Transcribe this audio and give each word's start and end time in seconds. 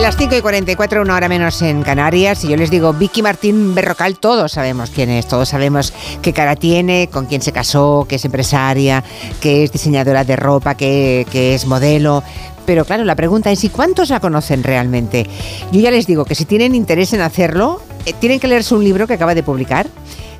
Las 0.00 0.16
5 0.16 0.36
y 0.36 0.40
44, 0.40 1.02
una 1.02 1.16
hora 1.16 1.28
menos 1.28 1.60
en 1.60 1.82
Canarias, 1.82 2.44
y 2.44 2.48
yo 2.48 2.56
les 2.56 2.70
digo, 2.70 2.92
Vicky 2.92 3.20
Martín 3.20 3.74
Berrocal, 3.74 4.18
todos 4.18 4.52
sabemos 4.52 4.90
quién 4.90 5.10
es, 5.10 5.26
todos 5.26 5.48
sabemos 5.48 5.92
qué 6.22 6.32
cara 6.32 6.56
tiene, 6.56 7.10
con 7.12 7.26
quién 7.26 7.42
se 7.42 7.52
casó, 7.52 8.06
que 8.08 8.14
es 8.14 8.24
empresaria, 8.24 9.04
que 9.40 9.64
es 9.64 9.72
diseñadora 9.72 10.24
de 10.24 10.36
ropa, 10.36 10.76
que, 10.76 11.26
es 11.32 11.66
modelo, 11.66 12.22
pero 12.64 12.84
claro, 12.84 13.04
la 13.04 13.16
pregunta 13.16 13.50
es, 13.50 13.64
¿y 13.64 13.68
cuántos 13.68 14.08
la 14.08 14.20
conocen 14.20 14.62
realmente? 14.62 15.26
Yo 15.72 15.80
ya 15.80 15.90
les 15.90 16.06
digo 16.06 16.24
que 16.24 16.34
si 16.34 16.44
tienen 16.44 16.74
interés 16.74 17.12
en 17.12 17.20
hacerlo, 17.20 17.82
eh, 18.06 18.14
tienen 18.18 18.40
que 18.40 18.48
leerse 18.48 18.74
un 18.74 18.84
libro 18.84 19.06
que 19.06 19.14
acaba 19.14 19.34
de 19.34 19.42
publicar, 19.42 19.88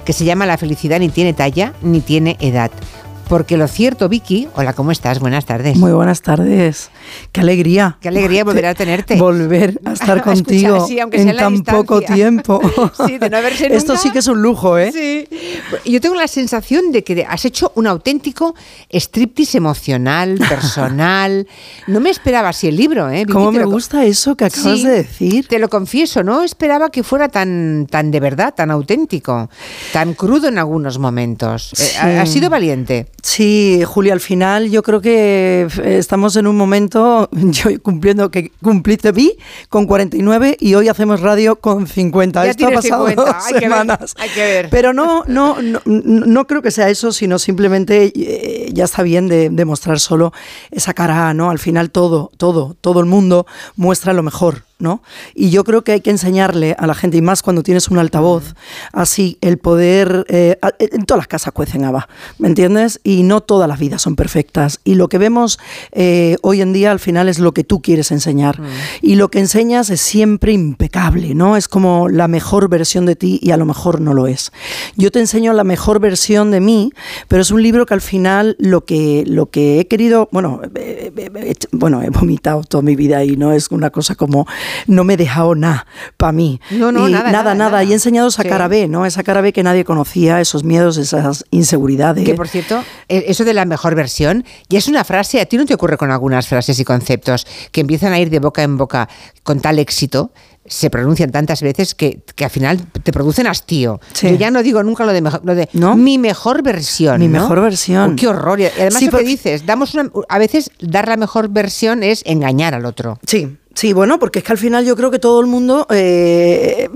que 0.04 0.12
se 0.12 0.24
llama 0.24 0.46
La 0.46 0.56
felicidad 0.56 1.00
ni 1.00 1.10
tiene 1.10 1.34
talla 1.34 1.74
ni 1.82 2.00
tiene 2.00 2.36
edad. 2.40 2.70
Porque 3.28 3.58
lo 3.58 3.68
cierto, 3.68 4.08
Vicky, 4.08 4.48
hola, 4.54 4.72
¿cómo 4.72 4.90
estás? 4.90 5.18
Buenas 5.20 5.44
tardes. 5.44 5.76
Muy 5.76 5.92
buenas 5.92 6.22
tardes. 6.22 6.88
Qué 7.30 7.42
alegría. 7.42 7.98
Qué 8.00 8.08
alegría 8.08 8.42
volver 8.42 8.64
a 8.64 8.74
tenerte. 8.74 9.16
Volver 9.18 9.78
a 9.84 9.92
estar 9.92 10.22
contigo 10.24 10.86
en 11.12 11.36
tan 11.36 11.62
poco 11.62 12.00
tiempo. 12.00 12.58
sí, 13.06 13.18
de 13.18 13.28
no 13.28 13.36
haberse 13.36 13.66
Esto 13.74 13.98
sí 13.98 14.10
que 14.12 14.20
es 14.20 14.28
un 14.28 14.40
lujo, 14.40 14.78
¿eh? 14.78 14.92
Sí. 14.92 15.28
Yo 15.90 16.00
tengo 16.00 16.14
la 16.14 16.26
sensación 16.26 16.90
de 16.90 17.04
que 17.04 17.26
has 17.28 17.44
hecho 17.44 17.70
un 17.74 17.86
auténtico 17.86 18.54
striptease 18.90 19.58
emocional, 19.58 20.38
personal. 20.48 21.46
no 21.86 22.00
me 22.00 22.08
esperaba 22.08 22.48
así 22.48 22.68
el 22.68 22.76
libro, 22.76 23.10
¿eh? 23.10 23.20
Vicky, 23.26 23.32
¿Cómo 23.34 23.52
me 23.52 23.64
gusta 23.66 24.04
eso 24.06 24.36
que 24.36 24.46
acabas 24.46 24.78
Sí, 24.78 24.84
de 24.86 24.90
decir? 24.90 25.48
Te 25.48 25.58
lo 25.58 25.68
confieso, 25.68 26.22
no 26.22 26.42
esperaba 26.42 26.88
que 26.88 27.02
fuera 27.02 27.28
tan, 27.28 27.86
tan 27.90 28.10
de 28.10 28.20
verdad, 28.20 28.54
tan 28.54 28.70
auténtico, 28.70 29.50
tan 29.92 30.14
crudo 30.14 30.48
en 30.48 30.56
algunos 30.58 30.98
momentos. 30.98 31.74
Eh, 31.74 31.76
Sí. 31.76 31.96
ha- 31.98 32.24
sido 32.24 32.48
valiente. 32.48 33.06
Sí, 33.22 33.82
Julia, 33.84 34.12
al 34.12 34.20
final 34.20 34.70
yo 34.70 34.82
creo 34.84 35.00
que 35.00 35.66
eh, 35.82 35.98
estamos 35.98 36.36
en 36.36 36.46
un 36.46 36.56
momento, 36.56 37.28
yo 37.32 37.70
cumpliendo, 37.82 38.30
que 38.30 38.52
cumpliste 38.62 39.10
vi 39.10 39.36
con 39.68 39.86
49 39.86 40.56
y 40.60 40.74
hoy 40.74 40.88
hacemos 40.88 41.20
radio 41.20 41.56
con 41.56 41.86
50. 41.88 42.44
Ya 42.44 42.50
Esto 42.50 42.68
ha 42.68 42.70
pasado 42.70 43.08
50, 43.08 43.32
dos 43.32 43.44
hay 43.46 43.54
que 43.58 43.68
ver, 43.68 43.98
hay 44.16 44.28
que 44.30 44.40
ver. 44.40 44.70
Pero 44.70 44.92
no, 44.92 45.24
no, 45.26 45.60
no, 45.60 45.80
no 45.84 46.46
creo 46.46 46.62
que 46.62 46.70
sea 46.70 46.88
eso, 46.90 47.10
sino 47.10 47.40
simplemente 47.40 48.12
eh, 48.14 48.70
ya 48.72 48.84
está 48.84 49.02
bien 49.02 49.28
de, 49.28 49.50
de 49.50 49.64
mostrar 49.64 49.98
solo 49.98 50.32
esa 50.70 50.94
cara, 50.94 51.34
¿no? 51.34 51.50
Al 51.50 51.58
final 51.58 51.90
todo, 51.90 52.30
todo, 52.36 52.76
todo 52.80 53.00
el 53.00 53.06
mundo 53.06 53.46
muestra 53.74 54.12
lo 54.12 54.22
mejor. 54.22 54.67
¿No? 54.78 55.02
Y 55.34 55.50
yo 55.50 55.64
creo 55.64 55.82
que 55.82 55.92
hay 55.92 56.00
que 56.00 56.10
enseñarle 56.10 56.74
a 56.78 56.86
la 56.86 56.94
gente, 56.94 57.16
y 57.16 57.22
más 57.22 57.42
cuando 57.42 57.62
tienes 57.62 57.88
un 57.88 57.98
altavoz, 57.98 58.54
así, 58.92 59.38
el 59.40 59.58
poder... 59.58 60.24
eh, 60.28 60.58
a- 60.62 60.72
en 60.78 61.04
todas 61.04 61.18
las 61.18 61.28
casas 61.28 61.52
cuecen 61.52 61.84
habas, 61.84 62.04
¿me 62.38 62.48
entiendes? 62.48 63.00
Y 63.04 63.22
no 63.24 63.40
todas 63.40 63.68
las 63.68 63.78
vidas 63.78 64.02
son 64.02 64.14
perfectas. 64.16 64.80
Y 64.84 64.94
lo 64.94 65.08
que 65.08 65.18
vemos 65.18 65.58
eh, 65.92 66.36
hoy 66.42 66.60
en 66.60 66.72
día 66.72 66.90
al 66.92 67.00
final 67.00 67.28
es 67.28 67.38
lo 67.38 67.52
que 67.52 67.64
tú 67.64 67.82
quieres 67.82 68.10
enseñar. 68.12 68.60
Y 69.02 69.16
lo 69.16 69.28
que 69.30 69.38
enseñas 69.40 69.90
es 69.90 70.00
siempre 70.00 70.52
impecable, 70.52 71.34
¿no? 71.34 71.56
Es 71.56 71.68
como 71.68 72.08
la 72.08 72.28
mejor 72.28 72.68
versión 72.68 73.06
de 73.06 73.16
ti 73.16 73.38
y 73.42 73.50
a 73.50 73.56
lo 73.56 73.66
mejor 73.66 74.00
no 74.00 74.14
lo 74.14 74.26
es. 74.26 74.52
Yo 74.96 75.10
te 75.10 75.18
enseño 75.20 75.52
la 75.52 75.64
mejor 75.64 75.98
versión 76.00 76.50
de 76.50 76.60
mí, 76.60 76.92
pero 77.26 77.42
es 77.42 77.50
un 77.50 77.62
libro 77.62 77.84
que 77.86 77.94
al 77.94 78.00
final 78.00 78.56
lo 78.58 78.84
que, 78.84 79.24
lo 79.26 79.46
que 79.50 79.80
he 79.80 79.86
querido, 79.88 80.28
bueno, 80.32 80.60
eh, 80.74 81.12
eh, 81.16 81.30
eh, 81.34 81.54
bueno, 81.72 82.02
he 82.02 82.10
vomitado 82.10 82.62
toda 82.62 82.82
mi 82.82 82.94
vida 82.96 83.24
y 83.24 83.36
no 83.36 83.52
es 83.52 83.70
una 83.70 83.90
cosa 83.90 84.14
como 84.14 84.46
no 84.86 85.04
me 85.04 85.14
he 85.14 85.16
dejado 85.16 85.54
nada 85.54 85.86
para 86.16 86.32
mí. 86.32 86.60
No, 86.70 86.92
no, 86.92 87.08
Y 87.08 87.12
nada, 87.12 87.30
nada, 87.32 87.54
nada. 87.54 87.84
Y 87.84 87.90
he 87.90 87.94
enseñado 87.94 88.28
esa 88.28 88.42
Sí. 88.42 88.48
cara 88.48 88.68
B, 88.68 88.88
¿no? 88.88 89.06
Esa 89.06 89.22
cara 89.22 89.40
B 89.40 89.52
que 89.52 89.62
nadie 89.62 89.84
conocía, 89.84 90.40
esos 90.40 90.64
miedos, 90.64 90.96
esas 90.96 91.44
inseguridades. 91.50 92.24
Que 92.24 92.34
por 92.34 92.48
cierto, 92.48 92.82
eh, 93.08 93.24
eso 93.28 93.44
de 93.44 93.54
la 93.54 93.64
mejor 93.64 93.94
versión 93.94 94.44
ya 94.68 94.78
es 94.78 94.88
una 94.88 95.04
frase, 95.04 95.40
a 95.40 95.46
ti 95.46 95.56
no 95.56 95.66
te 95.66 95.74
ocurre 95.74 95.96
con 95.96 96.10
algunas 96.10 96.48
frases 96.48 96.78
y 96.78 96.84
conceptos 96.84 97.46
que 97.72 97.80
empiezan 97.80 98.12
a 98.12 98.18
ir 98.18 98.30
de 98.30 98.38
boca 98.38 98.62
en 98.62 98.76
boca 98.76 99.08
con 99.42 99.60
tal 99.60 99.78
éxito, 99.78 100.32
se 100.66 100.90
pronuncian 100.90 101.30
tantas 101.32 101.62
veces 101.62 101.94
que, 101.94 102.20
que 102.34 102.44
al 102.44 102.50
final 102.50 102.78
te 103.02 103.10
producen 103.10 103.46
hastío. 103.46 104.00
Sí. 104.12 104.28
Yo 104.28 104.34
ya 104.36 104.50
no 104.50 104.62
digo 104.62 104.82
nunca 104.82 105.06
lo 105.06 105.12
de, 105.14 105.22
mejor, 105.22 105.40
lo 105.42 105.54
de 105.54 105.66
¿No? 105.72 105.96
mi 105.96 106.18
mejor 106.18 106.62
versión. 106.62 107.18
Mi 107.20 107.26
¿no? 107.28 107.40
mejor 107.40 107.62
versión. 107.62 108.12
Oh, 108.12 108.16
qué 108.16 108.28
horror. 108.28 108.60
Y 108.60 108.66
además 108.66 108.98
Sí, 108.98 109.06
lo 109.06 109.16
que 109.18 109.24
dices, 109.24 109.64
damos 109.64 109.94
una, 109.94 110.10
a 110.28 110.38
veces 110.38 110.70
dar 110.80 111.08
la 111.08 111.16
mejor 111.16 111.48
versión 111.48 112.02
es 112.02 112.22
engañar 112.26 112.74
al 112.74 112.84
otro. 112.84 113.18
Sí, 113.26 113.56
sí, 113.78 113.92
bueno, 113.92 114.18
porque 114.18 114.40
es 114.40 114.44
que 114.44 114.50
al 114.52 114.58
final 114.58 114.84
yo 114.84 114.96
creo 114.96 115.12
que 115.12 115.20
todo 115.20 115.40
el 115.40 115.46
mundo, 115.46 115.86
eh, 115.90 116.88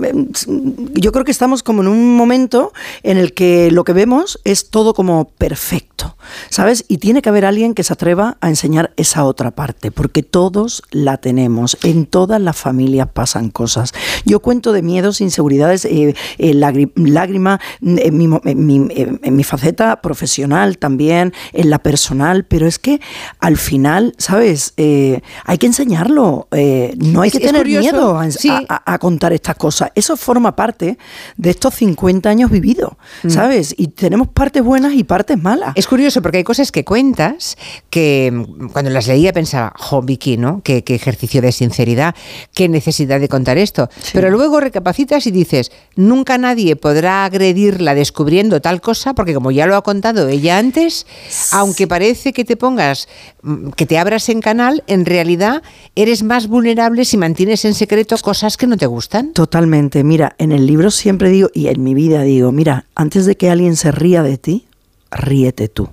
yo 0.95 1.11
creo 1.13 1.23
que 1.23 1.31
estamos 1.31 1.63
como 1.63 1.81
en 1.81 1.87
un 1.87 2.17
momento 2.17 2.73
en 3.03 3.17
el 3.17 3.33
que 3.33 3.71
lo 3.71 3.85
que 3.85 3.93
vemos 3.93 4.37
es 4.43 4.69
todo 4.69 4.93
como 4.93 5.29
perfecto, 5.37 6.17
¿sabes? 6.49 6.83
Y 6.89 6.97
tiene 6.97 7.21
que 7.21 7.29
haber 7.29 7.45
alguien 7.45 7.73
que 7.73 7.83
se 7.83 7.93
atreva 7.93 8.35
a 8.41 8.49
enseñar 8.49 8.91
esa 8.97 9.23
otra 9.23 9.51
parte, 9.51 9.91
porque 9.91 10.23
todos 10.23 10.83
la 10.91 11.15
tenemos, 11.17 11.77
en 11.83 12.05
todas 12.05 12.41
las 12.41 12.57
familias 12.57 13.07
pasan 13.13 13.49
cosas. 13.49 13.93
Yo 14.25 14.41
cuento 14.41 14.73
de 14.73 14.81
miedos, 14.81 15.21
inseguridades, 15.21 15.85
eh, 15.85 16.15
eh, 16.37 16.53
lágri- 16.53 16.91
lágrima, 16.95 17.61
en 17.81 18.17
mi, 18.17 18.27
mo- 18.27 18.41
en 18.43 18.65
mi- 18.65 18.87
en 19.23 19.35
mi 19.37 19.43
faceta 19.45 20.01
profesional 20.01 20.77
también, 20.77 21.31
en 21.53 21.69
la 21.69 21.79
personal, 21.79 22.43
pero 22.43 22.67
es 22.67 22.77
que 22.77 22.99
al 23.39 23.55
final, 23.55 24.15
¿sabes? 24.17 24.73
Eh, 24.75 25.21
hay 25.45 25.57
que 25.57 25.67
enseñarlo. 25.67 26.49
eh, 26.51 26.72
no 26.97 27.21
hay 27.21 27.31
que 27.31 27.39
tener 27.39 27.61
curioso, 27.63 27.81
miedo 27.91 28.19
a, 28.19 28.31
sí. 28.31 28.49
a- 28.49 28.63
a- 28.85 28.93
a 28.93 28.99
contar 28.99 29.33
estas 29.33 29.55
cosas. 29.55 29.91
Eso 29.95 30.15
forma 30.17 30.55
parte 30.55 30.97
de 31.37 31.49
estos 31.49 31.73
50 31.75 32.29
años 32.29 32.49
vividos, 32.51 32.93
¿sabes? 33.27 33.73
Y 33.77 33.87
tenemos 33.87 34.27
partes 34.27 34.63
buenas 34.63 34.93
y 34.93 35.03
partes 35.03 35.37
malas. 35.41 35.71
Es 35.75 35.87
curioso 35.87 36.21
porque 36.21 36.37
hay 36.39 36.43
cosas 36.43 36.71
que 36.71 36.83
cuentas 36.83 37.57
que 37.89 38.31
mm, 38.33 38.67
cuando 38.69 38.91
las 38.91 39.07
leía 39.07 39.33
pensaba, 39.33 39.73
jo, 39.77 40.01
Vicky, 40.01 40.37
¿no? 40.37 40.61
Qué, 40.63 40.83
qué 40.83 40.95
ejercicio 40.95 41.41
de 41.41 41.51
sinceridad, 41.51 42.15
qué 42.53 42.69
necesidad 42.69 43.19
de 43.19 43.27
contar 43.29 43.57
esto. 43.57 43.89
Pero 44.13 44.29
luego 44.29 44.59
recapacitas 44.59 45.25
y 45.27 45.31
dices, 45.31 45.71
nunca 45.95 46.37
nadie 46.37 46.75
podrá 46.75 47.25
agredirla 47.25 47.95
descubriendo 47.95 48.61
tal 48.61 48.81
cosa 48.81 49.13
porque 49.13 49.33
como 49.33 49.51
ya 49.51 49.65
lo 49.65 49.75
ha 49.75 49.81
contado 49.83 50.27
ella 50.27 50.57
antes, 50.57 51.05
aunque 51.51 51.87
parece 51.87 52.33
que 52.33 52.45
te 52.45 52.57
pongas, 52.57 53.07
mm, 53.41 53.69
que 53.71 53.85
te 53.85 53.97
abras 53.97 54.29
en 54.29 54.41
canal, 54.41 54.83
en 54.87 55.05
realidad 55.05 55.61
eres 55.95 56.23
más 56.23 56.47
vulnerable 56.47 56.62
si 57.03 57.17
mantienes 57.17 57.65
en 57.65 57.73
secreto 57.73 58.15
cosas 58.21 58.57
que 58.57 58.67
no 58.67 58.77
te 58.77 58.85
gustan. 58.85 59.33
Totalmente. 59.33 60.03
Mira, 60.03 60.35
en 60.37 60.51
el 60.51 60.65
libro 60.65 60.91
siempre 60.91 61.29
digo, 61.29 61.49
y 61.53 61.67
en 61.67 61.83
mi 61.83 61.93
vida 61.93 62.21
digo, 62.21 62.51
mira, 62.51 62.85
antes 62.95 63.25
de 63.25 63.35
que 63.35 63.49
alguien 63.49 63.75
se 63.75 63.91
ría 63.91 64.23
de 64.23 64.37
ti, 64.37 64.65
ríete 65.11 65.67
tú. 65.67 65.89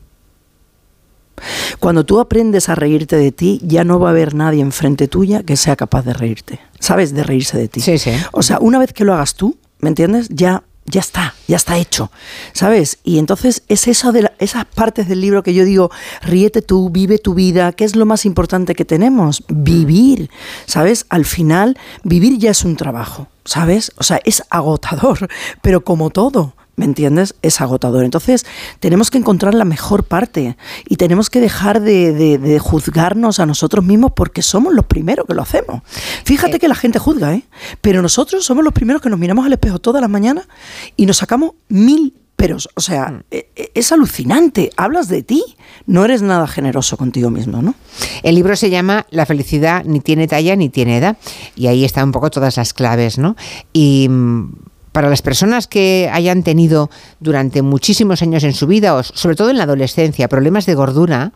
Cuando 1.78 2.04
tú 2.04 2.20
aprendes 2.20 2.68
a 2.68 2.74
reírte 2.74 3.16
de 3.16 3.32
ti, 3.32 3.60
ya 3.64 3.84
no 3.84 3.98
va 3.98 4.08
a 4.08 4.10
haber 4.10 4.34
nadie 4.34 4.60
enfrente 4.60 5.08
tuya 5.08 5.42
que 5.42 5.56
sea 5.56 5.76
capaz 5.76 6.04
de 6.04 6.12
reírte. 6.12 6.60
¿Sabes? 6.78 7.14
De 7.14 7.24
reírse 7.24 7.56
de 7.56 7.68
ti. 7.68 7.80
Sí, 7.80 7.98
sí. 7.98 8.12
O 8.32 8.42
sea, 8.42 8.58
una 8.60 8.78
vez 8.78 8.92
que 8.92 9.04
lo 9.04 9.14
hagas 9.14 9.34
tú, 9.34 9.56
¿me 9.78 9.88
entiendes? 9.88 10.28
Ya, 10.28 10.62
ya 10.86 11.00
está, 11.00 11.34
ya 11.46 11.56
está 11.56 11.78
hecho. 11.78 12.10
¿Sabes? 12.52 12.98
Y 13.04 13.18
entonces 13.18 13.62
es 13.68 13.86
eso 13.88 14.12
de 14.12 14.22
la- 14.22 14.32
esas 14.38 14.64
partes 14.64 15.08
del 15.08 15.20
libro 15.20 15.42
que 15.42 15.54
yo 15.54 15.64
digo, 15.64 15.90
ríete 16.22 16.62
tú, 16.62 16.90
vive 16.90 17.18
tu 17.18 17.34
vida, 17.34 17.72
¿qué 17.72 17.84
es 17.84 17.94
lo 17.96 18.06
más 18.06 18.24
importante 18.24 18.74
que 18.74 18.84
tenemos? 18.84 19.44
Vivir. 19.48 20.30
¿Sabes? 20.66 21.06
Al 21.08 21.24
final, 21.24 21.78
vivir 22.02 22.38
ya 22.38 22.50
es 22.50 22.64
un 22.64 22.76
trabajo. 22.76 23.28
¿Sabes? 23.44 23.92
O 23.96 24.02
sea, 24.02 24.20
es 24.24 24.42
agotador, 24.50 25.28
pero 25.62 25.82
como 25.84 26.10
todo. 26.10 26.54
¿Me 26.76 26.84
entiendes? 26.86 27.34
Es 27.42 27.60
agotador. 27.60 28.04
Entonces, 28.04 28.46
tenemos 28.78 29.10
que 29.10 29.18
encontrar 29.18 29.54
la 29.54 29.64
mejor 29.66 30.04
parte 30.04 30.56
y 30.88 30.96
tenemos 30.96 31.28
que 31.28 31.40
dejar 31.40 31.80
de, 31.82 32.12
de- 32.14 32.38
de 32.38 32.58
juzgarnos 32.58 33.38
a 33.38 33.44
nosotros 33.46 33.84
mismos 33.84 34.12
porque 34.16 34.40
somos 34.40 34.72
los 34.72 34.86
primeros 34.86 35.26
que 35.26 35.34
lo 35.34 35.42
hacemos. 35.42 35.82
Fíjate 36.24 36.58
que 36.58 36.68
la 36.68 36.74
gente 36.74 36.98
juzga, 36.98 37.34
¿eh? 37.34 37.42
Pero 37.82 38.00
nosotros 38.00 38.44
somos 38.44 38.64
los 38.64 38.72
primeros 38.72 39.02
que 39.02 39.10
nos 39.10 39.18
miramos 39.18 39.44
al 39.44 39.52
espejo 39.52 39.78
todas 39.78 40.00
las 40.00 40.08
mañanas 40.10 40.48
y 40.96 41.04
nos 41.06 41.18
sacamos 41.18 41.52
mil 41.68 42.14
peros. 42.36 42.70
O 42.74 42.80
sea, 42.80 43.22
e- 43.30 43.50
e- 43.54 43.70
es 43.74 43.92
alucinante. 43.92 44.70
Hablas 44.78 45.08
de 45.08 45.22
ti. 45.22 45.44
No 45.86 46.04
eres 46.06 46.22
nada 46.22 46.46
generoso 46.46 46.96
contigo 46.96 47.28
mismo, 47.28 47.60
¿no? 47.60 47.74
El 48.22 48.36
libro 48.36 48.56
se 48.56 48.70
llama 48.70 49.04
La 49.10 49.26
felicidad 49.26 49.84
ni 49.84 50.00
tiene 50.00 50.26
talla 50.28 50.56
ni 50.56 50.70
tiene 50.70 50.96
edad 50.96 51.18
y 51.56 51.66
ahí 51.66 51.84
están 51.84 52.04
un 52.04 52.12
poco 52.12 52.30
todas 52.30 52.56
las 52.56 52.72
claves, 52.72 53.18
¿no? 53.18 53.36
Y 53.74 54.06
mm, 54.08 54.52
para 54.92 55.08
las 55.08 55.22
personas 55.22 55.66
que 55.66 56.10
hayan 56.12 56.42
tenido 56.42 56.90
durante 57.20 57.62
muchísimos 57.62 58.22
años 58.22 58.44
en 58.44 58.52
su 58.52 58.66
vida, 58.66 58.94
o 58.94 59.02
sobre 59.02 59.36
todo 59.36 59.50
en 59.50 59.58
la 59.58 59.64
adolescencia, 59.64 60.28
problemas 60.28 60.66
de 60.66 60.74
gordura, 60.74 61.32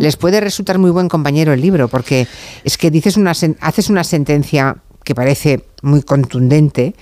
les 0.00 0.16
puede 0.16 0.40
resultar 0.40 0.78
muy 0.78 0.90
buen 0.90 1.08
compañero 1.08 1.52
el 1.52 1.60
libro, 1.60 1.88
porque 1.88 2.26
es 2.64 2.78
que 2.78 2.90
dices 2.90 3.16
una 3.16 3.32
haces 3.60 3.90
una 3.90 4.04
sentencia 4.04 4.76
que 5.04 5.14
parece 5.14 5.64
muy 5.82 6.02
contundente 6.02 6.94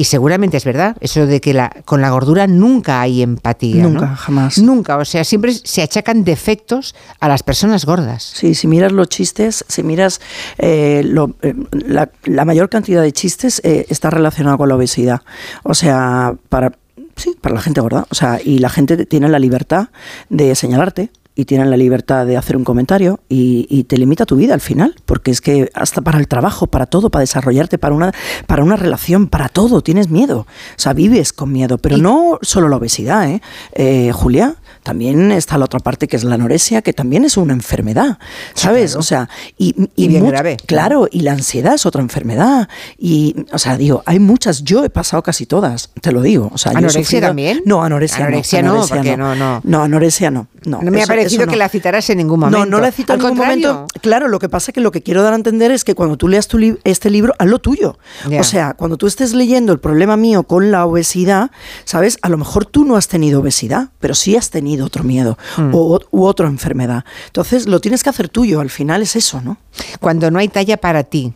y 0.00 0.04
seguramente 0.04 0.56
es 0.56 0.64
verdad, 0.64 0.96
eso 1.00 1.26
de 1.26 1.42
que 1.42 1.52
la, 1.52 1.68
con 1.84 2.00
la 2.00 2.08
gordura 2.08 2.46
nunca 2.46 3.02
hay 3.02 3.20
empatía. 3.20 3.82
¿no? 3.82 3.90
Nunca, 3.90 4.16
jamás. 4.16 4.56
Nunca, 4.58 4.96
o 4.96 5.04
sea, 5.04 5.24
siempre 5.24 5.52
se 5.52 5.82
achacan 5.82 6.24
defectos 6.24 6.94
a 7.20 7.28
las 7.28 7.42
personas 7.42 7.84
gordas. 7.84 8.22
Sí, 8.34 8.54
si 8.54 8.66
miras 8.66 8.92
los 8.92 9.10
chistes, 9.10 9.62
si 9.68 9.82
miras 9.82 10.22
eh, 10.56 11.02
lo- 11.04 11.34
eh, 11.42 11.54
la, 11.72 12.08
la 12.24 12.46
mayor 12.46 12.70
cantidad 12.70 13.02
de 13.02 13.12
chistes 13.12 13.60
eh, 13.62 13.84
está 13.90 14.08
relacionada 14.08 14.56
con 14.56 14.70
la 14.70 14.76
obesidad. 14.76 15.20
O 15.64 15.74
sea, 15.74 16.34
para 16.48 16.72
sí, 17.16 17.36
para 17.38 17.54
la 17.56 17.60
gente 17.60 17.82
gorda. 17.82 18.06
O 18.10 18.14
sea, 18.14 18.40
y 18.42 18.58
la 18.60 18.70
gente 18.70 19.04
tiene 19.04 19.28
la 19.28 19.38
libertad 19.38 19.88
de 20.30 20.54
señalarte. 20.54 21.10
Y 21.34 21.44
tienen 21.44 21.70
la 21.70 21.76
libertad 21.76 22.26
de 22.26 22.36
hacer 22.36 22.56
un 22.56 22.64
comentario 22.64 23.20
y, 23.28 23.84
te 23.84 23.96
limita 23.96 24.26
tu 24.26 24.36
vida 24.36 24.54
al 24.54 24.60
final, 24.60 24.94
porque 25.06 25.30
es 25.30 25.40
que 25.40 25.70
hasta 25.74 26.02
para 26.02 26.18
el 26.18 26.28
trabajo, 26.28 26.66
para 26.66 26.86
todo, 26.86 27.10
para 27.10 27.20
desarrollarte, 27.20 27.78
para 27.78 27.94
una, 27.94 28.12
para 28.46 28.62
una 28.62 28.76
relación, 28.76 29.26
para 29.26 29.48
todo, 29.48 29.80
tienes 29.80 30.10
miedo. 30.10 30.40
O 30.40 30.46
sea, 30.76 30.92
vives 30.92 31.32
con 31.32 31.50
miedo, 31.50 31.78
pero 31.78 31.96
no 31.96 32.38
solo 32.42 32.68
la 32.68 32.76
obesidad, 32.76 33.28
¿eh? 33.28 33.40
eh 33.72 34.12
Julia, 34.12 34.56
también 34.82 35.32
está 35.32 35.58
la 35.58 35.66
otra 35.66 35.80
parte 35.80 36.08
que 36.08 36.16
es 36.16 36.24
la 36.24 36.34
anorexia, 36.34 36.82
que 36.82 36.92
también 36.92 37.24
es 37.24 37.36
una 37.36 37.52
enfermedad, 37.52 38.18
¿sabes? 38.54 38.96
O 38.96 39.02
sea, 39.02 39.28
y, 39.58 39.74
bien 39.96 40.26
grave. 40.26 40.56
Claro, 40.66 41.08
y 41.10 41.20
la 41.20 41.32
ansiedad 41.32 41.74
es 41.74 41.86
otra 41.86 42.00
enfermedad. 42.00 42.68
Y, 42.98 43.36
o 43.52 43.58
sea, 43.58 43.76
digo, 43.76 44.02
hay 44.06 44.18
muchas, 44.18 44.62
yo 44.62 44.84
he 44.84 44.90
pasado 44.90 45.22
casi 45.22 45.46
todas, 45.46 45.90
te 46.00 46.12
lo 46.12 46.22
digo. 46.22 46.50
O 46.52 46.58
sea, 46.58 46.72
¿Anorexia 46.72 47.20
también? 47.20 47.62
No, 47.64 47.82
anorexia, 47.82 48.26
anorexia 48.26 48.62
no. 48.62 48.82
Anorexia 48.82 49.16
no, 49.16 49.34
no, 49.34 49.60
no. 49.64 49.82
anorexia 49.82 50.30
no. 50.30 50.48
No, 50.64 50.80
me 50.82 51.02
ha 51.02 51.06
parecido 51.06 51.46
que 51.46 51.56
la 51.56 51.68
citaras 51.68 52.08
en 52.10 52.18
ningún 52.18 52.40
momento. 52.40 52.58
No, 52.58 52.66
no 52.66 52.80
la 52.80 52.88
he 52.88 52.92
citado 52.92 53.18
en 53.18 53.24
ningún 53.24 53.38
momento. 53.38 53.86
Claro, 54.02 54.28
lo 54.28 54.38
que 54.38 54.48
pasa 54.48 54.70
es 54.70 54.74
que 54.74 54.80
lo 54.80 54.90
que 54.90 55.02
quiero 55.02 55.22
dar 55.22 55.32
a 55.32 55.36
entender 55.36 55.70
es 55.70 55.84
que 55.84 55.94
cuando 55.94 56.16
tú 56.16 56.28
leas 56.28 56.48
tu 56.48 56.58
este 56.84 57.10
libro, 57.10 57.34
haz 57.38 57.48
lo 57.48 57.58
tuyo. 57.58 57.98
O 58.38 58.44
sea, 58.44 58.74
cuando 58.74 58.96
tú 58.96 59.06
estés 59.06 59.32
leyendo 59.32 59.72
el 59.72 59.78
problema 59.78 60.16
mío 60.16 60.42
con 60.42 60.70
la 60.70 60.84
obesidad, 60.84 61.50
¿sabes? 61.84 62.18
A 62.22 62.28
lo 62.28 62.36
mejor 62.36 62.66
tú 62.66 62.84
no 62.84 62.96
has 62.96 63.08
tenido 63.08 63.40
obesidad, 63.40 63.88
pero 64.00 64.14
sí 64.14 64.36
has 64.36 64.50
tenido 64.50 64.69
otro 64.80 65.04
miedo 65.04 65.38
mm. 65.56 65.70
o, 65.74 66.00
u 66.10 66.24
otra 66.24 66.46
enfermedad. 66.46 67.04
Entonces 67.26 67.66
lo 67.66 67.80
tienes 67.80 68.02
que 68.02 68.10
hacer 68.10 68.28
tuyo, 68.28 68.60
al 68.60 68.70
final 68.70 69.02
es 69.02 69.16
eso, 69.16 69.40
¿no? 69.40 69.58
Cuando 70.00 70.30
no 70.30 70.38
hay 70.38 70.48
talla 70.48 70.76
para 70.76 71.04
ti. 71.04 71.32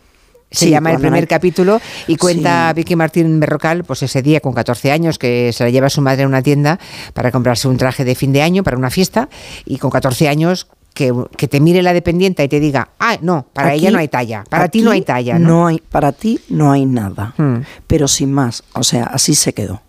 Se 0.51 0.71
llama 0.71 0.93
el 0.93 1.01
primer 1.01 1.27
capítulo 1.27 1.81
y 2.07 2.17
cuenta 2.17 2.73
Vicky 2.73 2.95
Martín 2.95 3.41
Berrocal, 3.41 3.83
pues 3.83 4.05
ese 4.05 4.23
día 4.23 4.39
con 4.39 4.53
14 4.53 4.93
años 4.93 5.19
que 5.19 5.53
se 5.53 5.65
la 5.65 5.71
lleva 5.71 5.91
su 5.91 6.01
madre 6.01 6.23
a 6.23 6.27
una 6.29 6.43
tienda 6.43 6.79
para 7.13 7.33
comprarse 7.33 7.67
un 7.67 7.77
traje 7.77 8.05
de 8.05 8.15
fin 8.15 8.33
de 8.33 8.41
año 8.41 8.63
para 8.63 8.77
una 8.77 8.91
fiesta 8.91 9.29
y 9.65 9.79
con 9.79 9.91
14 9.91 10.29
años 10.29 10.69
que, 10.95 11.13
te 11.49 11.61
mire 11.61 11.83
la 11.83 11.93
dependiente 11.93 12.45
y 12.45 12.49
te 12.49 12.61
diga, 12.61 12.91
ah, 13.01 13.19
no, 13.21 13.47
para 13.53 13.75
ella 13.75 13.91
no 13.91 13.99
hay 13.99 14.09
talla, 14.09 14.45
para 14.49 14.69
ti 14.69 14.81
no 14.83 14.93
hay 14.93 15.03
talla. 15.03 15.39
¿no? 15.39 15.67
hay, 15.67 15.83
para 15.91 16.13
ti 16.13 16.41
no 16.49 16.71
hay 16.71 16.87
nada, 16.87 17.35
mm. 17.37 17.57
pero 17.87 18.07
sin 18.07 18.33
más, 18.33 18.63
o 18.75 18.85
sea, 18.85 19.05
así 19.05 19.35
se 19.35 19.53
quedó. 19.53 19.83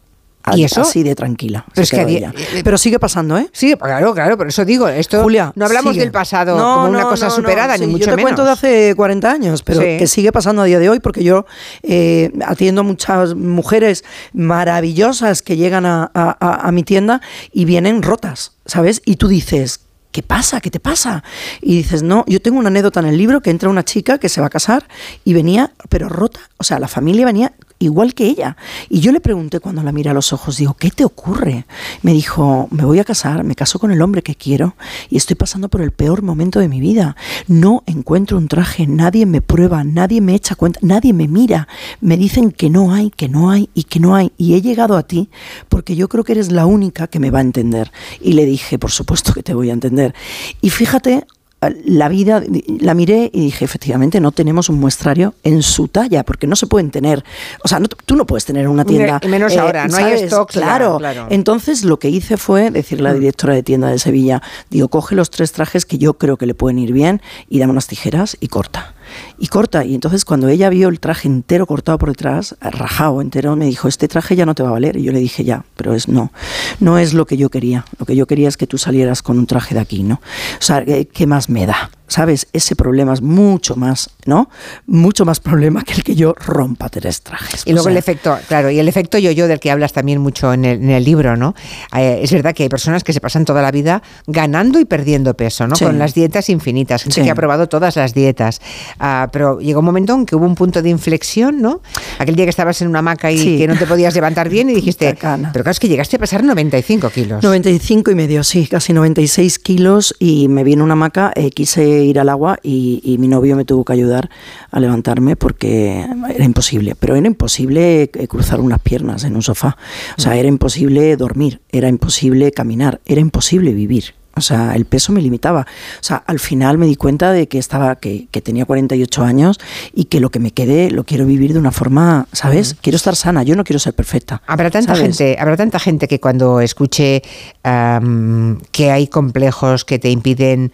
¿Y 0.54 0.64
eso? 0.64 0.82
Así 0.82 1.04
de 1.04 1.16
tranquila. 1.16 1.66
Eh, 1.76 2.62
pero, 2.64 2.78
sigue 2.78 3.00
pasando, 3.00 3.38
¿eh? 3.38 3.50
Sí, 3.52 3.76
claro, 3.76 4.14
claro, 4.14 4.38
por 4.38 4.48
eso 4.48 4.64
digo, 4.66 4.88
esto 4.88 5.24
Julia, 5.24 5.52
no 5.56 5.66
hablamos 5.66 5.96
del 5.96 6.12
pasado 6.12 6.56
como 6.56 6.90
una 6.90 7.04
cosa 7.04 7.30
superada, 7.30 7.78
ni 7.78 7.88
mucho 7.88 8.06
yo 8.06 8.16
te 8.16 8.22
cuento 8.22 8.46
de 8.46 8.52
hace 8.52 8.96
40 8.96 9.32
años, 9.32 9.64
pero 9.64 9.80
que 9.82 10.08
sigue 10.08 10.32
pasando 10.32 10.62
a 10.62 10.66
día 10.66 10.80
de 10.80 10.90
hoy, 10.90 11.00
porque 11.00 11.24
yo 11.24 11.46
eh, 11.84 12.32
atiendo 12.46 12.82
a 12.82 12.84
muchas 12.84 13.36
mujeres 13.36 14.04
maravillosas 14.34 15.42
que 15.42 15.58
llegan 15.58 15.86
a, 15.86 16.12
a 16.14 16.72
mi 16.72 16.84
tienda 16.84 17.22
y 17.52 17.66
vienen 17.66 18.04
rotas, 18.04 18.54
¿sabes? 18.66 19.02
Y 19.06 19.16
tú 19.16 19.28
dices, 19.28 19.82
¿qué 20.16 20.24
pasa? 20.24 20.62
¿Qué 20.62 20.72
te 20.72 20.80
pasa? 20.80 21.26
Y 21.62 21.76
dices, 21.76 22.02
no, 22.02 22.24
yo 22.26 22.42
tengo 22.42 22.58
una 22.58 22.70
anécdota 22.70 23.02
en 23.02 23.08
el 23.08 23.18
libro 23.18 23.42
que 23.42 23.50
entra 23.50 23.68
una 23.68 23.84
chica 23.84 24.18
que 24.18 24.30
se 24.30 24.40
va 24.40 24.48
a 24.48 24.50
casar 24.50 24.88
y 25.26 25.34
venía, 25.34 25.74
pero 25.90 26.08
rota, 26.08 26.40
sea, 26.66 26.80
la 26.80 26.88
familia 26.88 27.26
venía 27.26 27.54
igual 27.80 28.14
que 28.14 28.26
ella. 28.26 28.58
Y 28.90 29.00
yo 29.00 29.12
le 29.12 29.20
pregunté 29.20 29.60
cuando 29.60 29.84
la 29.84 29.92
miré 29.92 30.10
a 30.10 30.14
los 30.14 30.34
ojos, 30.34 30.58
digo, 30.58 30.76
¿qué 30.76 30.92
te 30.92 31.06
ocurre? 31.06 31.66
Me 32.02 32.14
dijo, 32.14 32.68
me 32.72 32.86
voy 32.86 33.00
a 33.00 33.04
casar, 33.04 33.44
me 33.44 33.56
caso 33.56 33.80
con 33.80 33.92
el 33.92 34.02
hombre 34.02 34.22
que 34.22 34.36
quiero 34.36 34.76
y 35.10 35.18
estoy 35.18 35.36
pasando 35.36 35.70
por 35.70 35.82
el 35.82 35.92
peor 35.92 36.22
momento 36.22 36.60
de 36.60 36.70
mi 36.70 36.80
vida. 36.80 37.16
No 37.48 37.84
encuentro 37.86 38.38
un 38.38 38.48
traje, 38.48 38.88
nadie 38.88 39.26
me 39.26 39.42
prueba, 39.42 39.84
nadie 39.84 40.22
me 40.22 40.36
echa 40.36 40.56
cuenta, 40.56 40.80
nadie 40.82 41.14
me 41.14 41.28
mira. 41.28 41.68
Me 42.02 42.18
dicen 42.18 42.52
que 42.52 42.70
no 42.70 42.94
hay, 42.94 43.12
que 43.12 43.30
no 43.30 43.50
hay 43.50 43.70
y 43.74 43.84
que 43.84 44.00
no 44.00 44.16
hay. 44.16 44.32
Y 44.38 44.56
he 44.56 44.62
llegado 44.62 44.98
a 44.98 45.04
ti 45.04 45.30
porque 45.70 45.96
yo 45.96 46.10
creo 46.10 46.24
que 46.24 46.34
eres 46.34 46.52
la 46.52 46.66
única 46.66 47.08
que 47.08 47.20
me 47.20 47.32
va 47.32 47.40
a 47.40 47.44
entender. 47.44 47.92
Y 48.22 48.34
le 48.34 48.46
dije, 48.46 48.80
por 48.80 48.92
supuesto 48.92 49.34
que 49.34 49.44
te 49.44 49.54
voy 49.54 49.70
a 49.70 49.74
entender. 49.74 50.16
Y 50.62 50.70
fíjate, 50.70 51.26
la 51.62 52.10
vida, 52.10 52.44
la 52.80 52.94
miré 52.94 53.30
y 53.34 53.42
dije, 53.42 53.66
efectivamente, 53.66 54.19
no 54.19 54.31
tenemos 54.31 54.69
un 54.69 54.80
muestrario 54.80 55.34
en 55.44 55.63
su 55.63 55.88
talla, 55.88 56.24
porque 56.24 56.48
no 56.48 56.56
se 56.56 56.68
pueden 56.68 56.92
tener. 56.92 57.24
O 57.63 57.68
sea, 57.68 57.80
tú 58.06 58.16
no 58.16 58.25
puedes 58.25 58.46
tener 58.46 58.68
una 58.68 58.86
tienda. 58.86 59.19
Y 59.24 59.28
menos 59.28 59.56
ahora, 59.57 59.88
no 59.88 59.98
hay 59.98 60.13
stock. 60.24 60.52
Claro. 60.52 61.00
Entonces, 61.30 61.84
lo 61.84 61.98
que 61.98 62.10
hice 62.10 62.38
fue 62.38 62.72
decirle 62.72 63.10
a 63.10 63.12
la 63.13 63.18
mm. 63.18 63.22
directora 63.22 63.54
de 63.54 63.63
tienda 63.63 63.90
de 63.90 64.00
Sevilla: 64.00 64.42
digo, 64.69 64.90
coge 64.90 65.16
los 65.16 65.30
tres 65.30 65.52
trajes 65.52 65.86
que 65.86 65.98
yo 65.98 66.16
creo 66.16 66.38
que 66.38 66.46
le 66.46 66.54
pueden 66.54 66.80
ir 66.80 66.92
bien 66.92 67.22
y 67.50 67.60
dame 67.60 67.72
unas 67.72 67.88
tijeras 67.88 68.38
y 68.40 68.48
corta 68.48 68.95
y 69.38 69.48
corta. 69.48 69.86
Y 69.86 69.96
entonces 69.96 70.26
cuando 70.26 70.48
ella 70.48 70.70
vio 70.70 70.90
el 70.90 71.00
traje 71.00 71.28
entero 71.28 71.66
cortado 71.66 71.98
por 71.98 72.10
detrás, 72.10 72.56
rajado 72.62 73.22
entero, 73.22 73.56
me 73.56 73.66
dijo, 73.66 73.88
este 73.88 74.08
traje 74.08 74.36
ya 74.36 74.46
no 74.46 74.56
te 74.56 74.64
va 74.64 74.70
a 74.70 74.74
valer. 74.74 74.98
Y 74.98 75.04
yo 75.04 75.12
le 75.12 75.20
dije, 75.20 75.44
ya, 75.44 75.66
pero 75.76 75.94
es 75.94 76.08
no, 76.08 76.32
no 76.80 76.98
es 76.98 77.14
lo 77.14 77.26
que 77.26 77.38
yo 77.38 77.50
quería. 77.50 77.86
Lo 78.00 78.06
que 78.06 78.16
yo 78.16 78.28
quería 78.28 78.48
es 78.48 78.58
que 78.58 78.68
tú 78.68 78.78
salieras 78.78 79.22
con 79.22 79.40
un 79.40 79.48
traje 79.48 79.76
de 79.76 79.82
aquí, 79.82 80.04
¿no? 80.04 80.16
O 80.16 80.62
sea, 80.62 80.84
¿qué 80.86 81.28
más 81.28 81.50
me 81.50 81.66
da? 81.66 81.90
¿Sabes? 82.07 82.48
Ese 82.54 82.75
problema 82.75 83.13
es 83.13 83.22
mucho 83.22 83.75
más, 83.75 84.10
¿no? 84.25 84.50
Mucho 84.86 85.25
más 85.25 85.40
problema 85.40 85.84
que 85.84 85.94
el 85.94 86.04
que 86.04 86.16
yo 86.16 86.34
rompa 86.34 86.90
tres 86.90 87.22
trajes. 87.22 87.63
Y 87.66 87.74
luego 87.74 87.90
el 87.90 87.98
efecto, 87.98 88.38
claro, 88.48 88.69
y 88.69 88.80
el 88.80 88.88
efecto 88.88 89.18
yo-yo 89.18 89.48
del 89.48 89.60
que 89.60 89.72
hablas 89.72 89.94
también 89.94 90.22
mucho 90.22 90.54
en 90.54 90.66
el, 90.66 91.04
libro, 91.06 91.36
¿no? 91.36 91.56
Eh, 91.96 92.19
es 92.24 92.31
verdad 92.31 92.54
que 92.54 92.63
hay 92.63 92.69
personas 92.69 93.04
que 93.04 93.13
se 93.13 93.22
pasan 93.22 93.46
toda 93.46 93.62
la 93.62 93.72
vida 93.72 94.02
ganando 94.28 94.80
y 94.80 94.86
perdiendo 94.86 95.34
peso, 95.36 95.68
¿no? 95.68 95.75
Con 95.75 96.00
las 96.00 96.13
dietas 96.13 96.50
infinitas, 96.50 97.04
gente 97.04 97.24
que 97.24 97.30
ha 97.30 97.36
probado 97.36 97.68
todas 97.68 97.96
las 97.96 98.13
dietas. 98.13 98.62
Ah, 99.00 99.30
pero 99.31 99.60
llegó 99.60 99.80
un 99.80 99.86
momento 99.86 100.13
en 100.13 100.25
que 100.25 100.36
hubo 100.36 100.46
un 100.46 100.56
punto 100.56 100.81
de 100.81 100.90
inflexión, 100.90 101.62
¿no? 101.62 101.81
Aquel 102.19 102.36
día 102.36 102.46
que 102.46 102.50
estabas 102.50 102.81
en 102.81 102.88
una 102.88 103.00
hamaca 103.00 103.31
y 103.31 103.58
que 103.58 103.68
no 103.68 103.78
te 103.78 103.86
podías 103.86 104.13
levantar 104.16 104.50
bien 104.50 104.69
y 104.69 104.74
dijiste, 104.75 105.16
pero 105.19 105.51
claro, 105.51 105.72
es 105.72 105.80
que 105.80 105.88
llegaste 105.88 106.16
a 106.16 106.19
pesar 106.19 106.44
95 106.44 107.10
kilos. 107.10 107.44
95 107.44 108.12
y 108.12 108.16
medio, 108.16 108.44
sí, 108.44 108.68
casi 108.68 108.94
96 108.94 109.60
kilos 109.60 110.16
y 110.19 110.48
me 110.48 110.63
viene 110.63 110.84
una 110.84 110.94
hamaca, 110.94 111.31
eh, 111.36 111.51
quise 111.51 111.95
ir 112.04 112.20
al 112.20 112.30
agua 112.30 112.60
y, 112.64 113.16
mi 113.20 113.28
novio 113.28 113.56
me 113.56 113.66
tuvo 113.66 113.86
que 113.86 113.94
ayudar 113.94 114.30
a 114.72 114.80
levantarme 114.80 115.36
porque 115.36 116.06
era 116.30 116.44
imposible, 116.44 116.96
pero 117.00 117.16
era 117.16 117.28
imposible 117.28 118.04
eh, 118.04 118.28
cruzar 118.28 118.60
unas 118.60 118.80
piernas 118.82 119.24
en 119.24 119.36
un 119.36 119.42
sofá, 119.42 119.78
o 120.18 120.22
sea, 120.22 120.36
era 120.36 120.48
imposible 120.48 121.16
dormir, 121.16 121.62
era 121.72 121.88
imposible 121.88 122.52
caminar, 122.52 123.00
era 123.06 123.22
imposible 123.22 123.74
vivir. 123.74 124.14
O 124.38 124.42
sea, 124.42 124.76
el 124.76 124.84
peso 124.84 125.14
me 125.14 125.22
limitaba. 125.22 125.62
O 125.62 126.04
sea, 126.04 126.18
al 126.28 126.40
final 126.40 126.78
me 126.78 126.86
di 126.86 126.98
cuenta 126.98 127.32
de 127.32 127.48
que 127.48 127.58
estaba, 127.58 127.96
que, 127.96 128.28
tenía 128.44 128.66
48 128.66 129.24
años 129.24 129.60
y 129.94 130.06
que 130.06 130.20
lo 130.20 130.30
que 130.30 130.40
me 130.40 130.52
quede 130.52 130.92
lo 130.92 131.06
quiero 131.06 131.26
vivir 131.26 131.54
de 131.54 131.60
una 131.60 131.72
forma, 131.72 132.28
¿sabes? 132.34 132.76
Quiero 132.82 132.98
estar 132.98 133.16
sana, 133.16 133.44
yo 133.44 133.56
no 133.56 133.64
quiero 133.64 133.80
ser 133.80 133.94
perfecta. 133.94 134.42
Habrá 134.46 134.70
tanta 134.70 134.94
gente, 134.96 135.38
habrá 135.40 135.56
tanta 135.56 135.80
gente 135.80 136.10
que 136.10 136.20
cuando 136.20 136.60
escuche 136.60 137.24
que 137.64 138.92
hay 138.92 139.08
complejos 139.08 139.86
que 139.86 140.00
te 140.00 140.10
impiden 140.10 140.74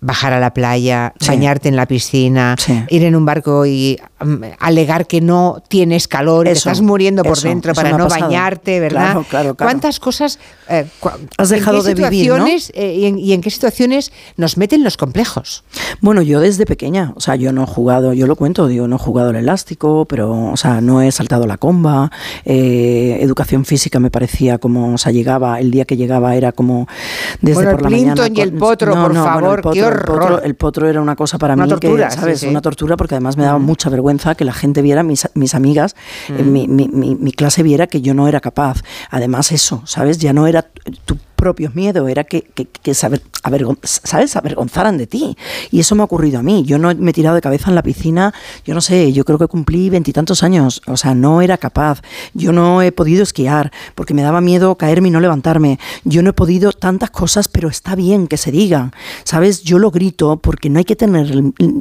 bajar 0.00 0.32
a 0.32 0.38
la 0.38 0.54
playa, 0.54 1.12
bañarte 1.26 1.68
en 1.68 1.76
la 1.76 1.86
piscina, 1.86 2.54
ir 2.88 3.02
en 3.02 3.16
un 3.16 3.24
barco 3.26 3.66
y 3.66 3.98
mm, 4.20 4.44
alegar 4.60 5.06
que 5.06 5.20
no 5.20 5.62
tienes 5.68 6.06
calor, 6.06 6.46
y 6.46 6.50
estás 6.50 6.80
muriendo 6.80 7.24
por 7.24 7.38
dentro 7.40 7.74
para 7.74 7.96
no 7.96 8.08
bañarte, 8.08 8.78
¿verdad? 8.78 9.12
Claro, 9.12 9.24
claro, 9.24 9.56
¿Cuántas 9.56 9.98
cosas 9.98 10.38
eh, 10.68 10.86
has 11.36 11.48
dejado 11.48 11.82
de 11.82 11.94
vivir, 11.94 12.32
¿no? 12.32 12.46
Eh, 12.46 13.14
y, 13.18 13.32
en, 13.32 13.40
qué 13.40 13.50
situaciones 13.50 14.12
nos 14.36 14.56
meten 14.56 14.84
los 14.84 14.96
complejos? 14.96 15.64
Bueno, 16.00 16.22
yo 16.22 16.40
desde 16.40 16.64
pequeña, 16.64 17.12
o 17.16 17.20
sea, 17.20 17.34
yo 17.34 17.52
no 17.52 17.64
he 17.64 17.66
jugado, 17.66 18.12
yo 18.12 18.26
lo 18.26 18.36
cuento, 18.36 18.68
digo, 18.68 18.86
no 18.86 18.96
he 18.96 18.98
jugado 19.00 19.30
el 19.30 19.36
elástico, 19.36 20.04
pero, 20.04 20.52
o 20.52 20.56
sea, 20.56 20.80
no 20.80 21.02
he 21.02 21.10
saltado 21.10 21.46
la 21.46 21.56
comba, 21.56 22.12
eh, 22.44 23.18
educación 23.20 23.64
física 23.64 23.98
me 23.98 24.10
parecía 24.10 24.58
como, 24.58 24.94
o 24.94 24.98
sea, 24.98 25.10
llegaba, 25.10 25.58
el 25.58 25.72
día 25.72 25.84
que 25.84 25.96
llegaba 25.96 26.36
era 26.36 26.52
como 26.52 26.86
desde 27.40 27.64
por 27.64 27.82
la 27.82 27.90
mañana. 27.90 28.28
y 28.32 28.40
el 28.40 28.52
potro, 28.52 28.94
por 28.94 29.14
favor, 29.14 29.58
el 29.58 29.62
potro, 29.62 29.87
era 30.88 31.00
una 31.00 31.16
cosa 31.16 31.38
para 31.38 31.56
mí 31.56 31.68
que, 31.80 32.10
¿sabes? 32.10 32.42
Una 32.42 32.60
tortura 32.60 32.96
porque 32.96 33.14
además 33.14 33.36
me 33.36 33.44
daba 33.44 33.58
mm. 33.58 33.64
mucha 33.64 33.90
vergüenza 33.90 34.34
que 34.34 34.44
la 34.44 34.52
gente 34.52 34.82
viera, 34.82 35.02
mis, 35.02 35.28
mis 35.34 35.54
amigas, 35.54 35.96
mm. 36.28 36.42
mi, 36.42 36.68
mi, 36.68 36.88
mi, 36.88 37.32
clase 37.32 37.62
viera 37.62 37.86
que 37.86 38.00
yo 38.00 38.14
no 38.14 38.28
era 38.28 38.40
capaz. 38.40 38.82
Además 39.10 39.52
eso, 39.52 39.82
¿sabes? 39.84 40.18
Ya 40.18 40.32
no 40.32 40.46
era 40.46 40.62
tu 41.04 41.18
propios 41.38 41.74
miedos, 41.76 42.10
era 42.10 42.24
que, 42.24 42.42
que, 42.42 42.66
que 42.66 42.94
saber, 42.94 43.22
¿sabes? 43.84 44.34
avergonzaran 44.36 44.98
de 44.98 45.06
ti. 45.06 45.36
Y 45.70 45.80
eso 45.80 45.94
me 45.94 46.02
ha 46.02 46.04
ocurrido 46.04 46.40
a 46.40 46.42
mí. 46.42 46.64
Yo 46.66 46.78
no 46.78 46.92
me 46.94 47.12
he 47.12 47.14
tirado 47.14 47.36
de 47.36 47.40
cabeza 47.40 47.70
en 47.70 47.76
la 47.76 47.82
piscina, 47.82 48.34
yo 48.64 48.74
no 48.74 48.80
sé, 48.80 49.12
yo 49.12 49.24
creo 49.24 49.38
que 49.38 49.46
cumplí 49.46 49.88
veintitantos 49.88 50.42
años, 50.42 50.82
o 50.86 50.96
sea, 50.96 51.14
no 51.14 51.40
era 51.40 51.56
capaz. 51.56 52.02
Yo 52.34 52.52
no 52.52 52.82
he 52.82 52.90
podido 52.90 53.22
esquiar 53.22 53.70
porque 53.94 54.14
me 54.14 54.22
daba 54.22 54.40
miedo 54.40 54.74
caerme 54.74 55.08
y 55.08 55.10
no 55.12 55.20
levantarme. 55.20 55.78
Yo 56.04 56.22
no 56.22 56.30
he 56.30 56.32
podido 56.32 56.72
tantas 56.72 57.10
cosas, 57.10 57.46
pero 57.46 57.68
está 57.68 57.94
bien 57.94 58.26
que 58.26 58.36
se 58.36 58.50
digan, 58.50 58.92
¿sabes? 59.22 59.62
Yo 59.62 59.77
lo 59.78 59.90
grito 59.90 60.38
porque 60.38 60.70
no 60.70 60.78
hay 60.78 60.84
que 60.84 60.96
tener, 60.96 61.32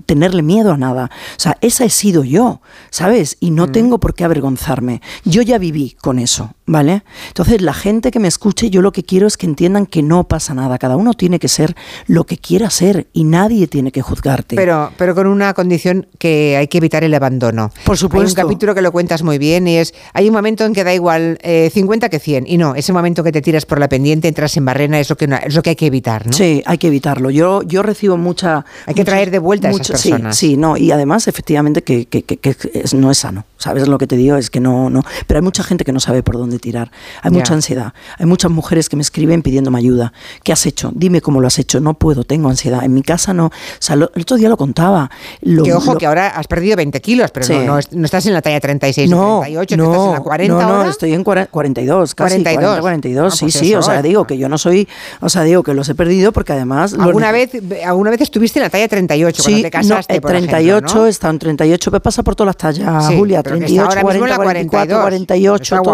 tenerle 0.05 0.41
miedo 0.41 0.73
a 0.73 0.77
nada. 0.77 1.09
O 1.37 1.39
sea, 1.39 1.57
esa 1.61 1.85
he 1.85 1.89
sido 1.89 2.23
yo, 2.23 2.61
¿sabes? 2.89 3.37
Y 3.39 3.51
no 3.51 3.67
mm. 3.67 3.71
tengo 3.71 3.99
por 3.99 4.13
qué 4.13 4.23
avergonzarme. 4.23 5.01
Yo 5.23 5.41
ya 5.41 5.57
viví 5.57 5.95
con 6.01 6.19
eso 6.19 6.56
¿vale? 6.67 7.03
Entonces, 7.29 7.61
la 7.61 7.73
gente 7.73 8.11
que 8.11 8.19
me 8.19 8.27
escuche, 8.27 8.69
yo 8.69 8.81
lo 8.81 8.91
que 8.91 9.03
quiero 9.03 9.25
es 9.25 9.37
que 9.37 9.47
entiendan 9.47 9.85
que 9.85 10.03
no 10.03 10.25
pasa 10.25 10.53
nada. 10.53 10.77
Cada 10.77 10.97
uno 10.97 11.13
tiene 11.13 11.39
que 11.39 11.47
ser 11.47 11.75
lo 12.05 12.25
que 12.25 12.37
quiera 12.37 12.69
ser 12.69 13.07
y 13.13 13.23
nadie 13.23 13.67
tiene 13.67 13.91
que 13.91 14.01
juzgarte. 14.01 14.55
Pero, 14.55 14.91
pero 14.97 15.15
con 15.15 15.27
una 15.27 15.53
condición 15.53 16.07
que 16.19 16.57
hay 16.57 16.67
que 16.67 16.77
evitar 16.77 17.03
el 17.03 17.13
abandono. 17.13 17.71
Por 17.85 17.97
supuesto. 17.97 18.27
Hay 18.27 18.43
un 18.43 18.49
capítulo 18.49 18.75
que 18.75 18.81
lo 18.81 18.91
cuentas 18.91 19.23
muy 19.23 19.37
bien 19.37 19.67
y 19.67 19.77
es, 19.77 19.93
hay 20.13 20.27
un 20.27 20.33
momento 20.33 20.65
en 20.65 20.73
que 20.73 20.83
da 20.83 20.93
igual 20.93 21.39
eh, 21.41 21.71
50 21.73 22.09
que 22.09 22.19
100 22.19 22.45
y 22.47 22.57
no, 22.57 22.75
ese 22.75 22.91
momento 22.91 23.23
que 23.23 23.31
te 23.31 23.41
tiras 23.41 23.65
por 23.65 23.79
la 23.79 23.87
pendiente, 23.87 24.27
entras 24.27 24.57
en 24.57 24.65
barrena, 24.65 24.99
es 24.99 25.09
lo 25.09 25.15
que, 25.15 25.25
es 25.45 25.55
lo 25.55 25.63
que 25.63 25.71
hay 25.71 25.75
que 25.77 25.87
evitar, 25.87 26.27
¿no? 26.27 26.33
Sí, 26.33 26.61
hay 26.65 26.77
que 26.77 26.87
evitarlo. 26.87 27.29
Yo, 27.29 27.63
yo 27.63 27.81
recibo 27.81 28.17
mucha... 28.17 28.65
Hay 28.85 28.93
que 28.93 29.05
traer 29.05 29.31
de 29.31 29.39
vuelta 29.39 29.69
a 29.69 29.71
esas 29.71 29.87
personas. 29.87 30.37
Sí, 30.37 30.49
sí, 30.49 30.57
no, 30.57 30.75
y 30.75 30.91
además, 30.91 31.27
efectivamente, 31.29 31.81
que, 31.81 32.05
que, 32.05 32.23
que, 32.23 32.55
es, 32.73 32.93
no 32.93 33.09
es 33.09 33.19
sano. 33.19 33.45
¿Sabes 33.57 33.87
lo 33.87 33.97
que 33.97 34.05
te 34.05 34.17
digo? 34.17 34.37
Es 34.37 34.49
que 34.49 34.59
no, 34.59 34.89
no... 34.89 35.03
Pero 35.25 35.39
hay 35.39 35.43
mucha 35.43 35.63
gente 35.63 35.83
que 35.83 35.91
no 35.91 35.99
sabe 35.99 36.21
por 36.21 36.37
dónde 36.37 36.56
tirar. 36.59 36.91
Hay 37.21 37.31
mucha 37.31 37.53
ansiedad. 37.53 37.93
Hay 38.17 38.25
muchas 38.25 38.51
mujeres 38.51 38.89
que 38.89 38.95
me 38.95 39.01
escriben 39.01 39.41
pidiéndome 39.41 39.79
ayuda. 39.79 40.13
¿Qué 40.43 40.53
has 40.53 40.65
hecho? 40.65 40.91
Dime 40.93 41.21
cómo 41.21 41.41
lo 41.41 41.47
has 41.47 41.59
hecho. 41.59 41.79
No 41.79 41.93
puedo, 41.93 42.23
tengo 42.23 42.49
ansiedad. 42.49 42.83
En 42.83 42.93
mi 42.93 43.03
casa 43.03 43.33
no. 43.33 43.47
O 43.47 43.51
sea, 43.79 43.95
el 43.95 44.03
otro 44.03 44.37
día 44.37 44.49
lo 44.49 44.57
contaba. 44.57 45.09
Lo, 45.41 45.63
que 45.63 45.73
ojo, 45.73 45.97
que 45.97 46.05
ahora 46.05 46.27
has 46.27 46.47
perdido 46.47 46.75
20 46.75 46.99
kilos, 47.01 47.31
pero 47.31 47.47
no, 47.47 47.79
no, 47.91 48.05
estás 48.05 48.25
en 48.25 48.33
la 48.33 48.41
talla 48.41 48.59
36 48.59 49.09
no, 49.09 49.41
38, 49.41 49.77
no, 49.77 49.83
estás 49.83 50.05
en 50.05 50.11
la 50.13 50.19
40 50.19 50.53
No, 50.53 50.61
no, 50.61 50.75
ahora? 50.75 50.89
estoy 50.89 51.13
en 51.13 51.23
42, 51.23 52.15
casi 52.15 52.41
42. 52.43 52.61
40, 52.61 52.81
42. 52.81 53.33
Ah, 53.33 53.35
sí, 53.35 53.45
pues 53.45 53.53
sí, 53.53 53.69
eso, 53.69 53.79
o 53.79 53.81
sea, 53.81 53.99
eh. 53.99 54.03
digo 54.03 54.25
que 54.25 54.37
yo 54.37 54.49
no 54.49 54.57
soy, 54.57 54.87
o 55.21 55.29
sea, 55.29 55.43
digo 55.43 55.63
que 55.63 55.73
los 55.73 55.87
he 55.89 55.95
perdido 55.95 56.31
porque 56.31 56.53
además... 56.53 56.93
lo 56.93 57.03
¿Alguna 57.03 57.31
vez, 57.31 57.51
¿Alguna 57.85 58.11
vez 58.11 58.21
estuviste 58.21 58.59
en 58.59 58.63
la 58.63 58.69
talla 58.69 58.87
38 58.87 59.41
Sí, 59.41 59.51
cuando 59.51 59.61
te 59.63 59.71
casaste, 59.71 60.13
no, 60.13 60.17
eh, 60.17 60.21
por 60.21 60.31
38, 60.31 60.77
ejemplo, 60.77 61.01
¿no? 61.01 61.07
está 61.07 61.29
en 61.29 61.39
38, 61.39 61.91
me 61.91 61.99
pasa 61.99 62.23
por 62.23 62.35
todas 62.35 62.47
las 62.47 62.57
tallas, 62.57 63.07
Sí, 63.07 63.17
Julia, 63.17 63.43
pero 63.43 63.55
que 63.55 63.65
38, 63.65 63.83
está 63.83 63.99
ahora 63.99 64.13
mismo 64.13 64.27
en 64.27 64.35
40, 64.35 64.37
la 64.37 64.43
44, 64.43 65.01
42. 65.01 65.01
48, 65.01 65.63
Está 65.63 65.81
todo. 65.81 65.93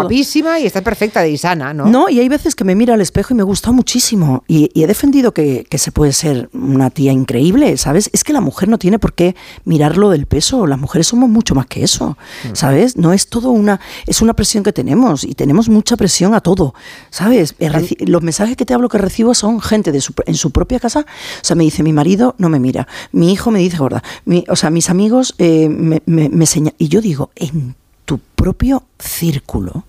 Y 0.58 0.66
está 0.66 0.82
perfecta 0.82 1.26
y 1.26 1.36
sana, 1.38 1.74
¿no? 1.74 1.86
No, 1.86 2.08
y 2.08 2.20
hay 2.20 2.28
veces 2.28 2.54
que 2.54 2.64
me 2.64 2.74
miro 2.74 2.94
al 2.94 3.00
espejo 3.00 3.34
y 3.34 3.36
me 3.36 3.42
gusta 3.42 3.72
muchísimo. 3.72 4.44
Y, 4.48 4.70
y 4.74 4.82
he 4.82 4.86
defendido 4.86 5.32
que, 5.32 5.66
que 5.68 5.78
se 5.78 5.92
puede 5.92 6.12
ser 6.12 6.48
una 6.52 6.90
tía 6.90 7.12
increíble, 7.12 7.76
¿sabes? 7.76 8.10
Es 8.12 8.24
que 8.24 8.32
la 8.32 8.40
mujer 8.40 8.68
no 8.68 8.78
tiene 8.78 8.98
por 8.98 9.14
qué 9.14 9.34
mirarlo 9.64 10.10
del 10.10 10.26
peso. 10.26 10.66
Las 10.66 10.78
mujeres 10.78 11.06
somos 11.06 11.28
mucho 11.28 11.54
más 11.54 11.66
que 11.66 11.82
eso, 11.84 12.16
Mm. 12.44 12.54
¿sabes? 12.54 12.96
No 12.96 13.12
es 13.12 13.28
todo 13.28 13.50
una. 13.50 13.80
Es 14.06 14.22
una 14.22 14.34
presión 14.34 14.64
que 14.64 14.72
tenemos 14.72 15.24
y 15.24 15.34
tenemos 15.34 15.68
mucha 15.68 15.96
presión 15.96 16.34
a 16.34 16.40
todo, 16.40 16.74
¿sabes? 17.10 17.54
Los 18.00 18.22
mensajes 18.22 18.56
que 18.56 18.64
te 18.64 18.74
hablo 18.74 18.88
que 18.88 18.98
recibo 18.98 19.34
son 19.34 19.60
gente 19.60 19.92
de 19.92 20.00
su, 20.00 20.12
en 20.26 20.34
su 20.34 20.50
propia 20.50 20.80
casa. 20.80 21.00
O 21.00 21.44
sea, 21.44 21.56
me 21.56 21.64
dice, 21.64 21.82
mi 21.82 21.92
marido 21.92 22.34
no 22.38 22.48
me 22.48 22.58
mira, 22.60 22.86
mi 23.12 23.32
hijo 23.32 23.50
me 23.50 23.58
dice 23.58 23.76
gorda, 23.78 24.02
mi- 24.24 24.44
o 24.48 24.56
sea, 24.56 24.70
mis 24.70 24.90
amigos 24.90 25.34
eh, 25.38 25.68
me, 25.68 26.02
me, 26.06 26.28
me 26.28 26.46
señalan. 26.46 26.74
Y 26.78 26.88
yo 26.88 27.00
digo, 27.00 27.30
en 27.36 27.74
tu 28.04 28.18
propio 28.18 28.84
círculo. 28.98 29.84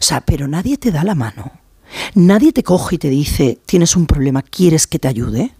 O 0.00 0.02
sea, 0.02 0.20
pero 0.20 0.46
nadie 0.48 0.76
te 0.76 0.90
da 0.90 1.04
la 1.04 1.14
mano. 1.14 1.52
Nadie 2.14 2.52
te 2.52 2.62
coge 2.62 2.96
y 2.96 2.98
te 2.98 3.08
dice, 3.08 3.58
tienes 3.66 3.94
un 3.96 4.06
problema, 4.06 4.42
¿quieres 4.42 4.86
que 4.86 4.98
te 4.98 5.08
ayude? 5.08 5.52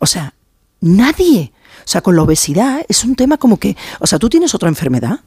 O 0.00 0.06
sea, 0.06 0.34
nadie. 0.80 1.52
O 1.78 1.90
sea, 1.90 2.00
con 2.00 2.16
la 2.16 2.22
obesidad 2.22 2.84
es 2.88 3.04
un 3.04 3.14
tema 3.14 3.38
como 3.38 3.58
que, 3.58 3.76
o 4.00 4.06
sea, 4.06 4.18
tú 4.18 4.28
tienes 4.28 4.54
otra 4.54 4.68
enfermedad 4.68 5.20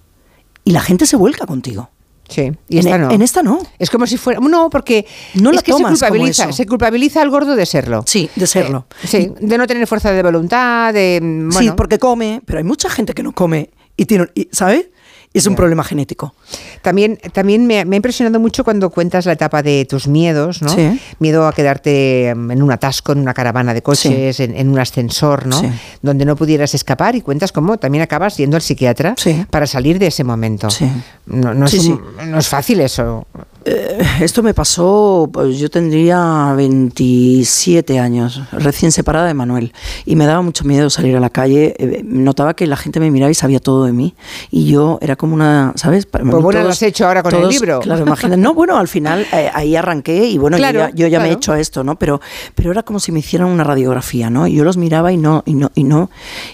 y 0.64 0.72
la 0.72 0.82
gente 0.82 1.06
se 1.06 1.16
vuelca 1.16 1.46
contigo. 1.46 1.90
Sí, 2.30 2.50
y 2.70 2.78
En 2.78 2.80
esta 2.80 2.96
e- 2.96 3.00
no. 3.00 3.12
en 3.12 3.22
esta 3.22 3.44
no. 3.44 3.60
Es 3.78 3.90
como 3.90 4.08
si 4.08 4.16
fuera. 4.18 4.40
No, 4.40 4.70
porque 4.70 5.06
No 5.34 5.52
es 5.52 5.62
que 5.64 5.74
se 5.74 5.84
culpabiliza, 5.84 6.44
eso. 6.46 6.54
se 6.54 6.66
culpabiliza 6.66 7.22
al 7.22 7.30
gordo 7.30 7.56
de 7.58 7.66
serlo. 7.66 8.04
Sí, 8.08 8.30
de 8.38 8.48
serlo. 8.48 8.86
Eh, 9.04 9.08
sí, 9.08 9.32
de 9.42 9.58
no 9.58 9.68
tener 9.68 9.86
fuerza 9.86 10.12
de 10.14 10.24
voluntad, 10.24 10.94
de. 10.94 11.20
mm, 11.22 11.52
Sí, 11.52 11.58
Bueno, 11.58 11.76
porque 11.76 12.00
come, 12.00 12.42
pero 12.46 12.60
hay 12.60 12.64
mucha 12.64 12.90
gente 12.90 13.14
que 13.14 13.22
no 13.24 13.34
come 13.34 13.70
y 13.98 14.06
tiene, 14.06 14.28
y- 14.34 14.48
¿sabes? 14.54 14.86
Es 15.34 15.48
un 15.48 15.56
problema 15.56 15.84
genético. 15.86 16.34
También, 16.82 17.18
también 17.32 17.66
me, 17.66 17.86
me 17.86 17.96
ha 17.96 17.98
impresionado 17.98 18.38
mucho 18.40 18.66
cuando 18.66 18.90
cuentas 18.90 19.26
la 19.26 19.32
etapa 19.32 19.64
de 19.64 19.86
tus 19.86 20.06
miedos, 20.08 20.62
¿no? 20.62 20.70
Sí. 20.70 21.00
Miedo 21.20 21.48
a 21.48 21.54
quedarte 21.54 22.34
mm, 22.36 22.52
en 22.52 22.62
un 22.62 22.70
atasco, 22.72 23.14
en 23.14 23.20
una 23.20 23.34
caravana 23.34 23.74
de 23.74 23.82
coches, 23.82 24.40
en, 24.42 24.56
en 24.58 24.68
un 24.70 24.78
ascensor, 24.80 25.46
¿no? 25.48 25.58
Sí. 25.62 25.70
Donde 26.02 26.26
no 26.26 26.36
pudieras 26.36 26.74
escapar 26.74 27.16
y 27.16 27.22
cuentas 27.22 27.54
cómo 27.54 27.78
también 27.78 28.02
acabas 28.02 28.36
yendo 28.36 28.58
al 28.58 28.62
psiquiatra 28.62 29.16
para 29.50 29.68
salir 29.68 30.00
de 30.00 30.08
ese 30.08 30.26
momento. 30.26 30.70
Sí. 30.70 30.90
No, 31.28 31.54
no 31.54 31.68
Sí, 31.70 31.78
es, 31.78 31.84
sí. 31.84 31.92
un- 31.92 32.32
no 32.32 32.38
es 32.38 32.48
fácil 32.50 32.82
eso. 32.82 33.26
Eh, 33.64 34.00
Esto 34.22 34.42
me 34.44 34.54
pasó, 34.54 35.30
pues 35.32 35.60
yo 35.60 35.70
tendría 35.70 36.54
27 36.56 38.00
años, 38.00 38.42
recién 38.52 38.92
separada 38.92 39.28
de 39.28 39.34
Manuel, 39.34 39.74
y 40.06 40.16
me 40.16 40.26
daba 40.26 40.42
mucho 40.42 40.64
miedo 40.64 40.90
salir 40.90 41.16
a 41.16 41.20
la 41.20 41.30
calle. 41.30 41.76
eh, 41.78 42.02
Notaba 42.04 42.56
que 42.56 42.66
la 42.68 42.76
gente 42.78 43.00
me 43.00 43.12
miraba 43.12 43.32
y 43.32 43.36
sabía 43.36 43.60
todo 43.60 43.86
de 43.86 43.94
mí, 43.94 44.16
y 44.50 44.66
yo 44.66 44.98
era 45.02 45.16
como 45.16 45.34
una, 45.36 45.74
¿sabes? 45.76 46.06
Para 46.06 46.24
mí 46.24 46.32
Pues 46.32 46.44
bueno, 46.44 46.64
lo 46.64 46.70
has 46.70 46.82
hecho 46.82 47.06
ahora 47.08 47.22
con 47.24 47.34
el 47.36 47.48
libro. 47.50 47.80
Claro, 47.82 48.02
imagínate. 48.06 48.38
No, 48.42 48.54
bueno, 48.54 48.78
al 48.78 48.88
final 48.88 49.26
eh, 49.32 49.50
ahí 49.54 49.76
arranqué 49.76 50.26
y 50.28 50.38
bueno, 50.38 50.58
yo 50.58 50.64
ya, 50.72 50.90
yo 50.94 51.08
ya 51.08 51.20
me 51.20 51.30
he 51.30 51.34
hecho 51.34 51.54
a 51.54 51.60
esto, 51.60 51.84
¿no? 51.84 51.98
Pero, 51.98 52.20
pero 52.56 52.72
era 52.72 52.84
como 52.84 53.00
si 53.00 53.12
me 53.12 53.20
hicieran 53.20 53.48
una 53.48 53.64
radiografía, 53.64 54.30
¿no? 54.30 54.48
Y 54.48 54.56
yo 54.56 54.64
los 54.64 54.78
miraba 54.78 55.12
y 55.12 55.18
no, 55.18 55.44
y 55.46 55.54
no, 55.54 55.72
y 55.76 55.84
no, 55.84 56.10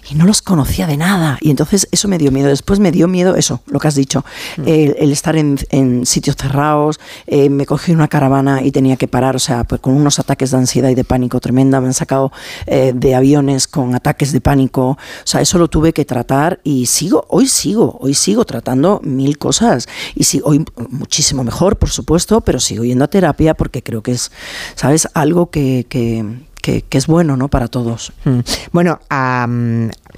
y 0.10 0.16
no 0.16 0.26
los 0.26 0.42
conocía 0.42 0.88
de 0.88 0.98
nada. 0.98 1.38
Y 1.42 1.50
entonces 1.52 1.88
eso 1.92 2.08
me 2.08 2.18
dio 2.18 2.32
miedo. 2.32 2.48
Después 2.50 2.80
me 2.80 2.92
dio 2.92 3.08
miedo 3.08 3.36
eso, 3.36 3.62
lo 3.68 3.80
que 3.80 3.88
has 3.88 3.96
dicho, 3.96 4.24
Mm. 4.58 4.62
el, 4.68 4.96
el 5.00 5.12
estar 5.12 5.36
en, 5.36 5.58
en 5.70 6.06
sitios 6.06 6.36
cerrados, 6.36 6.97
eh, 7.28 7.50
me 7.50 7.66
cogí 7.66 7.92
una 7.92 8.08
caravana 8.08 8.62
y 8.64 8.72
tenía 8.72 8.96
que 8.98 9.08
parar, 9.08 9.36
o 9.36 9.40
sea, 9.40 9.64
pues 9.64 9.82
con 9.82 9.94
unos 9.94 10.20
ataques 10.20 10.52
de 10.52 10.58
ansiedad 10.58 10.90
y 10.90 10.96
de 10.96 11.04
pánico 11.04 11.40
tremenda, 11.40 11.80
me 11.82 11.88
han 11.88 11.94
sacado 11.94 12.32
eh, 12.66 12.94
de 12.96 13.16
aviones 13.16 13.68
con 13.68 13.96
ataques 13.96 14.32
de 14.32 14.42
pánico, 14.42 14.90
o 14.92 14.98
sea, 15.24 15.42
eso 15.42 15.58
lo 15.58 15.68
tuve 15.70 15.94
que 15.94 16.06
tratar 16.06 16.60
y 16.64 16.86
sigo, 16.88 17.26
hoy 17.30 17.48
sigo, 17.48 17.98
hoy 18.02 18.14
sigo 18.14 18.46
tratando 18.46 19.00
mil 19.04 19.38
cosas 19.38 19.88
y 20.16 20.24
sí, 20.24 20.42
hoy 20.44 20.64
muchísimo 20.90 21.44
mejor, 21.44 21.78
por 21.78 21.90
supuesto, 21.90 22.42
pero 22.42 22.60
sigo 22.60 22.84
yendo 22.84 23.06
a 23.06 23.08
terapia 23.08 23.54
porque 23.54 23.82
creo 23.84 24.02
que 24.02 24.12
es, 24.12 24.32
¿sabes? 24.76 25.08
Algo 25.14 25.50
que, 25.50 25.86
que, 25.90 26.26
que- 26.62 26.86
es 26.98 27.08
bueno, 27.08 27.38
¿no? 27.38 27.48
Para 27.48 27.68
todos. 27.68 28.12
Mm. 28.26 28.40
Bueno, 28.74 29.00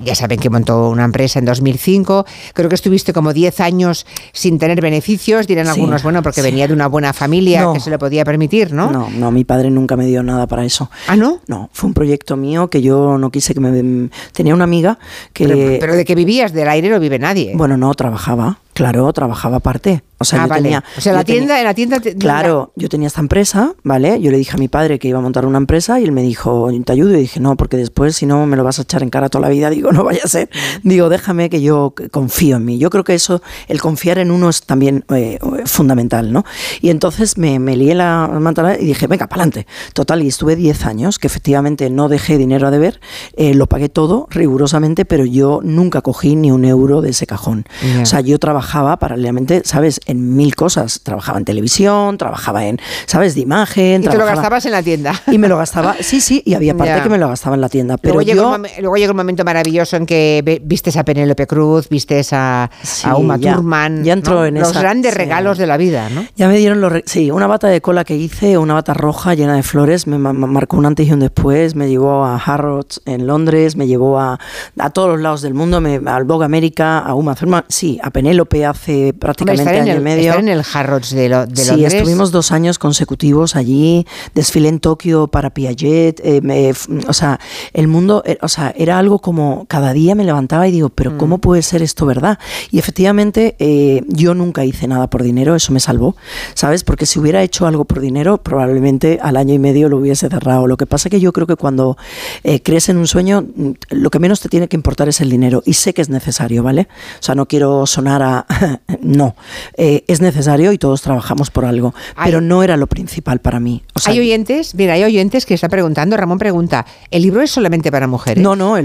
ya 0.03 0.15
saben 0.15 0.39
que 0.39 0.50
montó 0.50 0.89
una 0.89 1.03
empresa 1.06 1.39
en 1.39 1.46
2005. 1.46 2.25
Creo 2.53 2.70
que 2.70 2.75
estuviste 2.75 3.13
como 3.13 3.34
10 3.34 3.60
años 3.60 4.06
sin 4.34 4.60
tener 4.60 4.82
beneficios. 4.82 5.48
Dirán 5.48 5.65
Sí, 5.65 5.72
algunos, 5.72 6.03
bueno, 6.03 6.22
porque 6.24 6.41
sí. 6.41 6.48
venía 6.48 6.68
de 6.68 6.74
una 6.74 6.88
buena 6.88 7.13
familia 7.13 7.62
No. 7.63 7.74
que 7.74 7.79
se 7.79 7.89
lo 7.89 8.00
podía 8.00 8.24
permitir, 8.25 8.74
¿no? 8.74 8.91
No, 8.91 9.10
no, 9.10 9.32
mi 9.32 9.44
padre 9.44 9.70
nunca 9.72 9.96
me 9.96 10.06
dio 10.06 10.24
nada 10.24 10.48
para 10.48 10.65
eso. 10.65 10.89
Ah, 11.08 11.15
¿no? 11.15 11.39
No, 11.48 11.70
fue 11.74 11.88
un 11.88 11.94
proyecto 11.94 12.38
mío 12.38 12.70
que 12.70 12.82
yo 12.82 13.18
no 13.18 13.32
quise 13.32 13.53
que 13.53 13.60
me... 13.60 14.10
Tenía 14.34 14.53
una 14.53 14.63
amiga 14.63 15.00
que... 15.34 15.48
Pero, 15.48 15.79
pero 15.79 15.96
de 15.96 16.06
que 16.06 16.15
vivías 16.15 16.53
del 16.53 16.68
aire 16.70 16.89
no 16.89 17.00
vive 17.00 17.20
nadie. 17.20 17.53
Bueno, 17.56 17.77
no, 17.77 17.94
trabajaba, 17.94 18.60
claro, 18.74 19.12
trabajaba 19.13 19.58
aparte. 19.58 20.03
O 20.22 20.25
sea, 20.25 20.39
ah, 20.39 20.44
yo 20.46 20.50
vale. 20.50 20.63
tenía... 20.63 20.84
o 20.98 21.01
sea, 21.01 21.13
la 21.13 21.24
tenía- 21.24 21.39
tienda, 21.39 21.60
en 21.60 21.65
la 21.65 21.74
tienda. 21.74 22.00
te- 22.00 22.15
Claro, 22.15 22.72
yo 22.75 22.89
tenía 22.89 23.08
esta 23.08 23.22
empresa, 23.22 23.74
¿vale? 23.84 24.20
Yo 24.22 24.32
le 24.32 24.38
dije 24.38 24.51
a 24.53 24.58
mi 24.58 24.68
padre 24.68 25.00
que 25.00 25.08
iba 25.08 25.18
a 25.20 25.22
montar 25.22 25.46
una 25.46 25.58
empresa 25.58 26.00
y 26.00 26.03
él 26.03 26.12
me 26.12 26.22
dijo, 26.22 26.70
¿te 26.86 26.91
ayudo? 26.91 27.15
Y 27.15 27.22
dije, 27.22 27.39
no, 27.39 27.56
porque 27.56 27.77
después 27.77 28.15
si 28.18 28.25
no 28.25 28.46
me 28.46 28.58
lo 28.58 28.63
vas 28.65 28.79
a 28.79 28.82
echar 28.82 29.01
en 29.03 29.10
cara 29.10 29.29
toda 29.29 29.44
la 29.44 29.50
vida. 29.50 29.70
Digo, 29.70 29.88
no 29.91 30.03
vaya 30.03 30.22
a 30.24 30.27
ser. 30.27 30.50
Digo, 30.84 31.10
déjame 31.10 31.50
que 31.50 31.62
yo 31.62 31.93
confío 32.12 32.58
en 32.58 32.65
mí. 32.65 32.77
Yo 32.77 32.89
creo 32.89 33.03
que 33.03 33.13
eso, 33.15 33.41
el 33.67 33.81
confiar 33.81 34.17
en 34.19 34.31
uno 34.31 34.50
es 34.50 34.62
también 34.63 35.05
eh, 35.13 35.39
fundamental, 35.65 36.31
¿no? 36.31 36.43
Y 36.81 36.89
entonces 36.89 37.38
me, 37.38 37.60
me 37.60 37.75
lié 37.77 37.96
la 37.96 38.27
manta 38.39 38.77
y 38.79 38.86
dije, 38.86 39.08
venga, 39.08 39.27
para 39.27 39.43
adelante. 39.43 39.67
Total, 39.93 40.22
y 40.24 40.27
estuve 40.27 40.55
10 40.55 40.86
años, 40.86 41.19
que 41.19 41.27
efectivamente 41.27 41.89
no 41.89 42.10
dejé 42.10 42.38
dinero 42.38 42.67
a 42.67 42.72
deber, 42.72 43.00
eh, 43.38 43.53
lo 43.53 43.67
pagué 43.67 43.89
todo 43.89 44.27
rigurosamente, 44.29 45.05
pero 45.05 45.25
yo 45.25 45.60
nunca 45.63 46.01
cogí 46.01 46.36
ni 46.36 46.51
un 46.51 46.65
euro 46.65 47.01
de 47.01 47.12
ese 47.12 47.25
cajón. 47.27 47.65
O 48.01 48.05
sea, 48.05 48.22
yo 48.22 48.38
trabajaba 48.39 48.98
paralelamente, 48.98 49.62
¿sabes? 49.65 50.01
En 50.05 50.36
mil 50.36 50.55
cosas. 50.55 51.01
Trabajaba 51.03 51.38
en 51.39 51.46
televisión, 51.46 52.17
trabajaba 52.17 52.65
en, 52.65 52.79
¿sabes? 53.05 53.36
De 53.36 53.41
imagen. 53.41 54.01
Y 54.01 54.05
te 54.05 54.05
lo 54.08 54.12
trabajaba- 54.25 54.36
gastabas 54.36 54.65
en 54.65 54.72
la 54.72 54.84
tienda. 54.84 55.22
Y 55.31 55.38
me 55.38 55.48
lo 55.48 55.58
gastaba, 55.58 55.96
sí, 56.01 56.22
sí, 56.22 56.41
y 56.46 56.53
había 56.53 56.74
parte 56.77 57.01
que 57.03 57.10
me 57.10 57.17
lo 57.17 57.27
gastaba 57.27 57.55
en 57.55 57.62
la 57.62 57.69
tienda. 57.69 57.98
Pero 57.98 58.22
yo, 58.22 58.34
luego 58.79 58.98
llegó 58.98 59.12
un 59.12 59.17
momento 59.17 59.43
maravilloso 59.43 59.78
en 59.93 60.05
que 60.05 60.62
vistes 60.63 60.98
a 60.98 61.03
Penélope 61.03 61.48
Cruz, 61.48 61.89
vistes 61.89 62.33
a, 62.33 62.69
Sí, 62.81 63.07
a 63.07 63.15
Uma 63.15 63.38
ya- 63.38 63.55
Thurman. 63.55 64.03
ya 64.03 64.13
entró 64.13 64.36
¿no? 64.36 64.45
en 64.45 64.55
Los 64.59 64.71
esa- 64.71 64.81
grandes 64.81 65.12
sí. 65.13 65.17
regalos 65.17 65.57
de 65.57 65.67
la 65.67 65.77
vida, 65.77 66.09
¿no? 66.09 66.25
Ya 66.36 66.48
me 66.48 66.57
dieron 66.57 66.81
los... 66.81 66.93
Sí, 67.05 67.31
una 67.31 67.48
bata 67.48 67.67
de 67.67 67.81
cola 67.81 68.03
que 68.03 68.15
hice, 68.15 68.57
una 68.57 68.74
bata 68.74 68.93
roja 68.93 69.33
llena 69.36 69.55
de 69.55 69.63
flores, 69.63 70.07
me 70.07 70.17
ma- 70.17 70.33
ma- 70.33 70.48
marcó 70.48 70.77
un 70.77 70.86
antes 70.86 71.07
y 71.07 71.12
un 71.13 71.19
después, 71.19 71.75
me 71.75 71.88
llevó 71.89 72.25
a 72.25 72.36
Harrods 72.38 73.01
en 73.05 73.27
Londres, 73.27 73.75
me 73.75 73.88
llevó 73.88 74.19
a, 74.19 74.39
a 74.77 74.89
todos 74.91 75.09
los 75.09 75.21
lados 75.21 75.41
del 75.41 75.53
mundo, 75.53 75.81
me, 75.81 76.00
al 76.05 76.24
Vogue 76.25 76.45
América, 76.45 77.00
a 77.00 77.13
Uma 77.15 77.36
Thurman, 77.36 77.63
sí, 77.67 78.00
a 78.03 78.09
Penélope 78.12 78.65
hace 78.65 79.13
prácticamente 79.13 79.79
año 79.79 79.95
y 79.95 80.00
medio. 80.00 80.29
estar 80.31 80.39
en 80.39 80.50
el 80.50 80.63
Harrods 80.74 81.12
de, 81.12 81.29
lo- 81.29 81.45
de 81.45 81.55
sí, 81.55 81.69
Londres. 81.71 81.93
estuvimos 81.93 82.31
dos 82.31 82.51
años 82.51 82.79
consecutivos 82.79 83.55
allí, 83.55 84.05
desfilé 84.36 84.69
en 84.69 84.79
Tokio 84.79 85.27
para 85.27 85.50
Piaget, 85.51 86.19
eh, 86.24 86.41
me- 86.41 86.71
o 87.07 87.13
sea, 87.13 87.39
el 87.74 87.88
mundo, 87.88 88.24
eh, 88.25 88.38
o 88.41 88.48
sea, 88.48 88.74
era 88.77 88.98
algo 88.98 89.19
como 89.19 89.58
no, 89.59 89.65
cada 89.65 89.93
día 89.93 90.15
me 90.15 90.23
levantaba 90.23 90.67
y 90.67 90.71
digo, 90.71 90.89
pero 90.89 91.17
¿cómo 91.17 91.37
mm. 91.37 91.41
puede 91.41 91.61
ser 91.61 91.81
esto 91.81 92.05
verdad? 92.05 92.39
Y 92.71 92.79
efectivamente, 92.79 93.55
eh, 93.59 94.03
yo 94.07 94.33
nunca 94.33 94.65
hice 94.65 94.87
nada 94.87 95.09
por 95.09 95.23
dinero, 95.23 95.55
eso 95.55 95.73
me 95.73 95.79
salvó, 95.79 96.15
¿sabes? 96.53 96.83
Porque 96.83 97.05
si 97.05 97.19
hubiera 97.19 97.43
hecho 97.43 97.67
algo 97.67 97.85
por 97.85 97.99
dinero, 97.99 98.37
probablemente 98.37 99.19
al 99.21 99.37
año 99.37 99.53
y 99.53 99.59
medio 99.59 99.89
lo 99.89 99.97
hubiese 99.97 100.29
cerrado. 100.29 100.67
Lo 100.67 100.77
que 100.77 100.85
pasa 100.85 101.09
es 101.09 101.11
que 101.11 101.19
yo 101.19 101.33
creo 101.33 101.47
que 101.47 101.55
cuando 101.55 101.97
eh, 102.43 102.61
crees 102.61 102.89
en 102.89 102.97
un 102.97 103.07
sueño, 103.07 103.41
mm, 103.41 103.71
lo 103.89 104.09
que 104.09 104.19
menos 104.19 104.39
te 104.39 104.49
tiene 104.49 104.67
que 104.67 104.75
importar 104.75 105.09
es 105.09 105.21
el 105.21 105.29
dinero. 105.29 105.61
Y 105.65 105.73
sé 105.73 105.93
que 105.93 106.01
es 106.01 106.09
necesario, 106.09 106.63
¿vale? 106.63 106.87
O 107.19 107.23
sea, 107.23 107.35
no 107.35 107.47
quiero 107.47 107.85
sonar 107.85 108.21
a... 108.21 108.45
no, 109.01 109.35
eh, 109.77 110.03
es 110.07 110.21
necesario 110.21 110.71
y 110.71 110.77
todos 110.77 111.01
trabajamos 111.01 111.49
por 111.51 111.65
algo, 111.65 111.93
pero 112.23 112.41
no 112.41 112.63
era 112.63 112.77
lo 112.77 112.87
principal 112.87 113.39
para 113.39 113.59
mí. 113.59 113.83
hay 114.05 114.19
oyentes, 114.19 114.75
mira, 114.75 114.93
hay 114.93 115.03
oyentes 115.03 115.45
que 115.45 115.53
están 115.53 115.69
preguntando, 115.69 116.17
Ramón 116.17 116.37
pregunta, 116.37 116.85
¿el 117.11 117.23
libro 117.23 117.41
es 117.41 117.51
solamente 117.51 117.91
para 117.91 118.07
mujeres? 118.07 118.43
No, 118.43 118.55
no, 118.55 118.77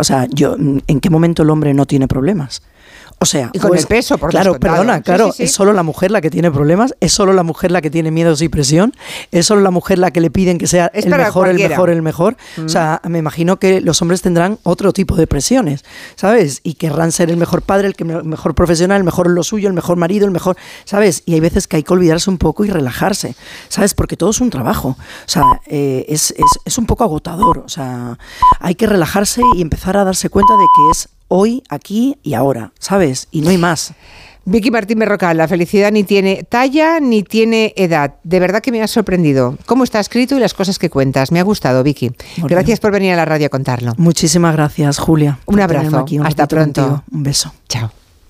o 0.00 0.04
sea, 0.04 0.26
yo, 0.30 0.56
¿en 0.58 1.00
qué 1.00 1.10
momento 1.10 1.42
el 1.42 1.50
hombre 1.50 1.74
no 1.74 1.86
tiene 1.86 2.08
problemas? 2.08 2.62
O 3.18 3.26
sea, 3.26 3.50
y 3.52 3.58
con 3.58 3.76
el 3.76 3.86
peso, 3.86 4.18
por 4.18 4.30
Claro, 4.30 4.58
perdona, 4.58 5.02
claro, 5.02 5.32
es 5.38 5.52
solo 5.52 5.72
la 5.72 5.82
mujer 5.82 6.10
la 6.10 6.20
que 6.20 6.30
tiene 6.30 6.50
problemas, 6.50 6.94
es 7.00 7.12
solo 7.12 7.32
la 7.32 7.42
mujer 7.42 7.70
la 7.70 7.82
que 7.82 7.90
tiene 7.90 8.10
miedos 8.10 8.42
y 8.42 8.48
presión, 8.48 8.94
es 9.30 9.46
solo 9.46 9.60
la 9.60 9.70
mujer 9.70 9.98
la 9.98 10.10
que 10.10 10.20
le 10.20 10.30
piden 10.30 10.58
que 10.58 10.66
sea 10.66 10.90
el 10.94 11.08
mejor, 11.10 11.48
el 11.48 11.58
mejor, 11.58 11.90
el 11.90 12.02
mejor. 12.02 12.36
O 12.64 12.68
sea, 12.68 13.00
me 13.04 13.18
imagino 13.18 13.58
que 13.58 13.80
los 13.80 14.00
hombres 14.02 14.22
tendrán 14.22 14.58
otro 14.62 14.92
tipo 14.92 15.16
de 15.16 15.26
presiones, 15.26 15.84
¿sabes? 16.16 16.60
Y 16.62 16.74
querrán 16.74 17.12
ser 17.12 17.30
el 17.30 17.36
mejor 17.36 17.62
padre, 17.62 17.92
el 17.96 18.24
mejor 18.24 18.54
profesional, 18.54 18.98
el 18.98 19.04
mejor 19.04 19.26
en 19.26 19.34
lo 19.34 19.42
suyo, 19.42 19.68
el 19.68 19.74
mejor 19.74 19.96
marido, 19.96 20.24
el 20.24 20.32
mejor, 20.32 20.56
¿sabes? 20.84 21.22
Y 21.26 21.34
hay 21.34 21.40
veces 21.40 21.66
que 21.66 21.76
hay 21.76 21.82
que 21.82 21.92
olvidarse 21.92 22.30
un 22.30 22.38
poco 22.38 22.64
y 22.64 22.70
relajarse, 22.70 23.34
¿sabes? 23.68 23.94
Porque 23.94 24.16
todo 24.16 24.30
es 24.30 24.40
un 24.40 24.50
trabajo. 24.50 24.96
O 24.98 25.28
sea, 25.28 25.44
eh, 25.66 26.06
es, 26.08 26.30
es, 26.32 26.60
es 26.64 26.78
un 26.78 26.86
poco 26.86 27.04
agotador. 27.04 27.58
O 27.58 27.68
sea, 27.68 28.18
hay 28.60 28.74
que 28.74 28.86
relajarse 28.86 29.42
y 29.56 29.62
empezar 29.62 29.96
a 29.96 30.04
darse 30.04 30.28
cuenta 30.28 30.54
de 30.54 30.64
que 30.76 30.90
es 30.92 31.08
hoy, 31.30 31.62
aquí 31.70 32.18
y 32.22 32.34
ahora, 32.34 32.72
¿sabes? 32.78 33.28
Y 33.30 33.40
no 33.40 33.48
hay 33.48 33.56
más. 33.56 33.94
Vicky 34.44 34.70
Martín 34.70 34.98
Berrocal, 34.98 35.36
la 35.36 35.46
felicidad 35.46 35.92
ni 35.92 36.02
tiene 36.02 36.44
talla 36.48 36.98
ni 36.98 37.22
tiene 37.22 37.72
edad. 37.76 38.14
De 38.24 38.40
verdad 38.40 38.60
que 38.60 38.72
me 38.72 38.82
ha 38.82 38.88
sorprendido 38.88 39.56
cómo 39.64 39.84
está 39.84 40.00
escrito 40.00 40.36
y 40.36 40.40
las 40.40 40.54
cosas 40.54 40.78
que 40.78 40.90
cuentas. 40.90 41.30
Me 41.30 41.38
ha 41.38 41.44
gustado, 41.44 41.82
Vicky. 41.82 42.10
Gracias 42.38 42.80
por 42.80 42.90
venir 42.90 43.12
a 43.12 43.16
la 43.16 43.24
radio 43.24 43.46
a 43.46 43.50
contarlo. 43.50 43.92
Muchísimas 43.96 44.54
gracias, 44.54 44.98
Julia. 44.98 45.38
Un 45.46 45.60
abrazo. 45.60 46.04
Hasta 46.24 46.48
pronto. 46.48 47.04
Un 47.12 47.22
beso. 47.22 47.52
Chao. 47.68 47.92